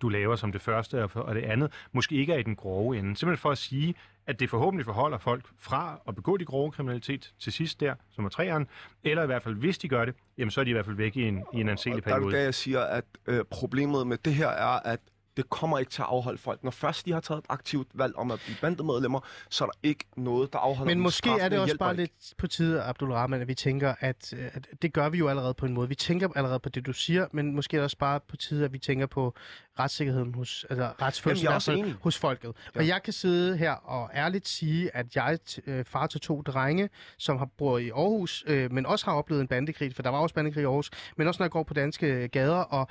[0.02, 3.16] du laver som det første og det andet, måske ikke er i den grove ende.
[3.16, 3.96] Simpelthen for at sige,
[4.28, 8.26] at det forhåbentlig forholder folk fra at begå de grove kriminalitet til sidst der, som
[8.26, 8.68] er træeren,
[9.04, 10.96] eller i hvert fald, hvis de gør det, jamen så er de i hvert fald
[10.96, 12.43] væk i en, i en anselig og der er det periode.
[12.43, 15.00] jeg siger, at øh, problemet med det her er, at
[15.38, 16.64] det kommer ikke til at afholde folk.
[16.64, 19.20] Når først de har taget et aktivt valg om at blive bandemedlemmer,
[19.50, 21.04] så er der ikke noget, der afholder Men dem.
[21.04, 22.02] måske er det også bare ikke.
[22.02, 25.54] lidt på tide, Abdul Rahman, at vi tænker, at, at det gør vi jo allerede
[25.54, 25.90] på en måde.
[25.90, 28.66] Vi tænker allerede på det, du siger, men måske er det også bare på tide,
[28.66, 29.34] at vi tænker på
[29.80, 31.96] retssikkerheden hos, altså retsfølelsen enig.
[32.02, 32.54] hos folket.
[32.76, 32.80] Ja.
[32.80, 36.42] Og jeg kan sidde her og ærligt sige, at jeg er øh, far til to
[36.42, 40.10] drenge, som har bor i Aarhus, øh, men også har oplevet en bandekrig, for der
[40.10, 42.88] var også bandekrig i Aarhus, men også når jeg går på danske gader og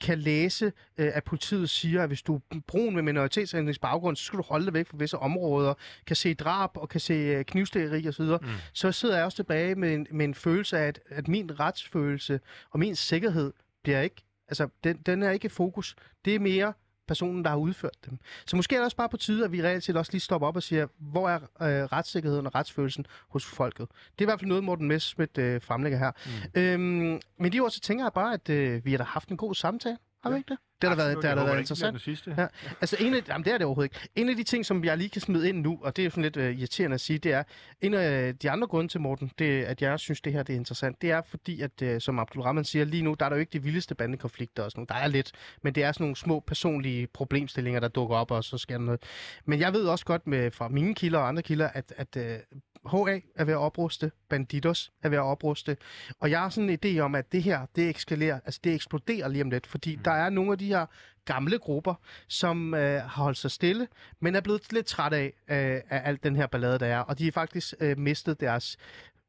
[0.00, 4.24] kan læse, øh, at politiet siger, at hvis du er brun med minoritetsetnisk baggrund, så
[4.24, 5.74] skal du holde dig væk fra visse områder,
[6.06, 8.48] kan se drab og kan se øh, knivstikkeri osv., mm.
[8.72, 12.40] så sidder jeg også tilbage med en, med en følelse af, at, at min retsfølelse
[12.70, 13.52] og min sikkerhed
[13.82, 15.96] bliver ikke, altså den, den er ikke i fokus.
[16.24, 16.72] Det er mere
[17.10, 18.18] personen, der har udført dem.
[18.46, 20.48] Så måske er det også bare på tide, at vi reelt set også lige stopper
[20.48, 23.88] op og siger, hvor er øh, retssikkerheden og retsfølelsen hos folket?
[23.88, 26.12] Det er i hvert fald noget, Morten Messerschmidt øh, fremlægger her.
[26.54, 26.60] Mm.
[26.60, 29.36] Øhm, men de ord, så tænker jeg bare, at øh, vi har da haft en
[29.36, 29.98] god samtale.
[30.22, 30.58] Har vi ikke det?
[30.80, 31.94] Det har da været, det har håber, været interessant.
[31.94, 32.34] Det sidste.
[32.38, 32.46] Ja.
[32.80, 34.08] Altså en af, jamen det er det overhovedet ikke.
[34.16, 36.22] En af de ting, som jeg lige kan smide ind nu, og det er sådan
[36.22, 37.42] lidt øh, irriterende at sige, det er,
[37.80, 40.56] en af de andre grunde til, Morten, det, at jeg synes, det her det er
[40.56, 43.36] interessant, det er fordi, at øh, som Abdul Rahman siger, lige nu, der er der
[43.36, 44.88] jo ikke de vildeste bandekonflikter og sådan noget.
[44.88, 48.44] Der er lidt, men det er sådan nogle små personlige problemstillinger, der dukker op, og
[48.44, 49.02] så sker der noget.
[49.44, 52.38] Men jeg ved også godt med, fra mine kilder og andre kilder, at, at øh,
[52.86, 55.76] HA er ved at opruste, Bandidos er ved at opruste,
[56.20, 59.28] og jeg har sådan en idé om, at det her, det ekskalerer, altså det eksploderer
[59.28, 60.02] lige om lidt, fordi mm.
[60.02, 60.86] der er nogle af de her
[61.24, 61.94] gamle grupper,
[62.28, 63.88] som øh, har holdt sig stille,
[64.20, 67.18] men er blevet lidt træt af, øh, af alt den her ballade, der er, og
[67.18, 68.76] de har faktisk øh, mistet deres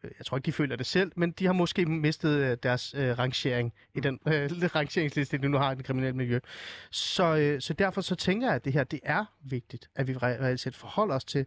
[0.03, 2.93] øh, jeg tror ikke, de føler det selv, men de har måske mistet øh, deres
[2.97, 6.39] øh, rangering i den øh, rangeringsliste, de nu har i det kriminelle miljø.
[6.91, 10.13] Så, øh, så derfor så tænker jeg, at det her, det er vigtigt, at vi
[10.13, 11.45] re- reelt set forholder os til,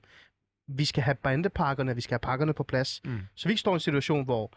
[0.67, 3.21] vi skal have bandepakkerne, vi skal have pakkerne på plads, Mm.
[3.35, 4.53] så vi ikke står i en situation, hvor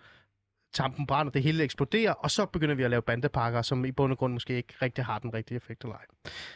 [0.78, 4.12] tampen brænder, det hele eksploderer, og så begynder vi at lave bandepakker, som i bund
[4.12, 6.02] og grund måske ikke rigtig har den rigtige effekt eller ej.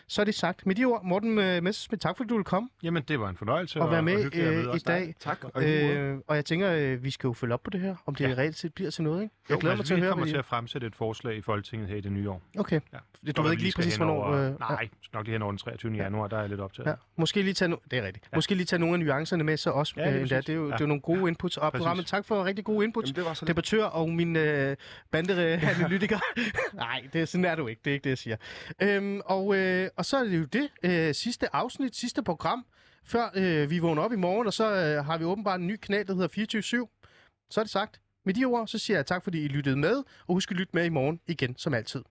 [0.07, 0.65] Så er det sagt.
[0.65, 3.37] Med de ord, Morten øh, Messerschmidt, tak fordi du ville komme Jamen, det var en
[3.37, 3.81] fornøjelse.
[3.81, 5.01] og være og med at vide øh, i dag.
[5.05, 5.15] dig.
[5.19, 5.43] Tak.
[5.53, 7.95] Og, øh, Øh, og jeg tænker, øh, vi skal jo følge op på det her,
[8.05, 8.29] om det Ja.
[8.29, 8.35] ja.
[8.37, 9.35] reelt set bliver til noget, ikke?
[9.49, 10.95] Jeg Jo, glæder mig altså, til at vi høre, kommer hvad til at fremsætte et
[10.95, 12.41] forslag i Folketinget her i det nye år.
[12.59, 12.79] Okay.
[12.93, 12.97] Ja.
[13.27, 14.31] Du Når ved vi ikke lige præcis, hvornår...
[14.31, 15.93] Øh, Nej, nok lige hen over den 23.
[15.93, 16.87] januar, der er jeg lidt optaget.
[16.89, 16.93] Ja.
[17.17, 18.25] Måske lige tage, no- det er rigtigt.
[18.25, 18.29] Ja.
[18.33, 18.37] Ja.
[18.37, 19.93] Måske lige tage nogle af nuancerne med så også.
[19.97, 20.35] Ja, Ja, øh, endda.
[20.35, 20.45] præcis.
[20.45, 20.67] Det, er jo, Ja.
[20.73, 21.57] det er jo nogle gode inputs.
[21.57, 23.07] Og programmet, tak for rigtig gode inputs.
[23.09, 23.45] jamen, det var så.
[23.45, 24.77] Debattør og min øh,
[25.11, 26.19] bandeanalytiker.
[26.73, 27.81] Nej, det, sådan er du ikke.
[27.85, 28.37] Det er ikke det, jeg siger.
[28.81, 32.65] Øhm, og, øh, og så er det jo det øh, sidste afsnit, sidste program,
[33.05, 35.75] før øh, vi vågner op i morgen, og så øh, har vi åbenbart en ny
[35.75, 37.47] kanal, der hedder 24-7.
[37.49, 38.01] Så er det sagt.
[38.25, 39.95] Med de ord, så siger jeg tak, fordi I lyttede med,
[40.27, 42.03] og husk at lytte med i morgen igen, som altid.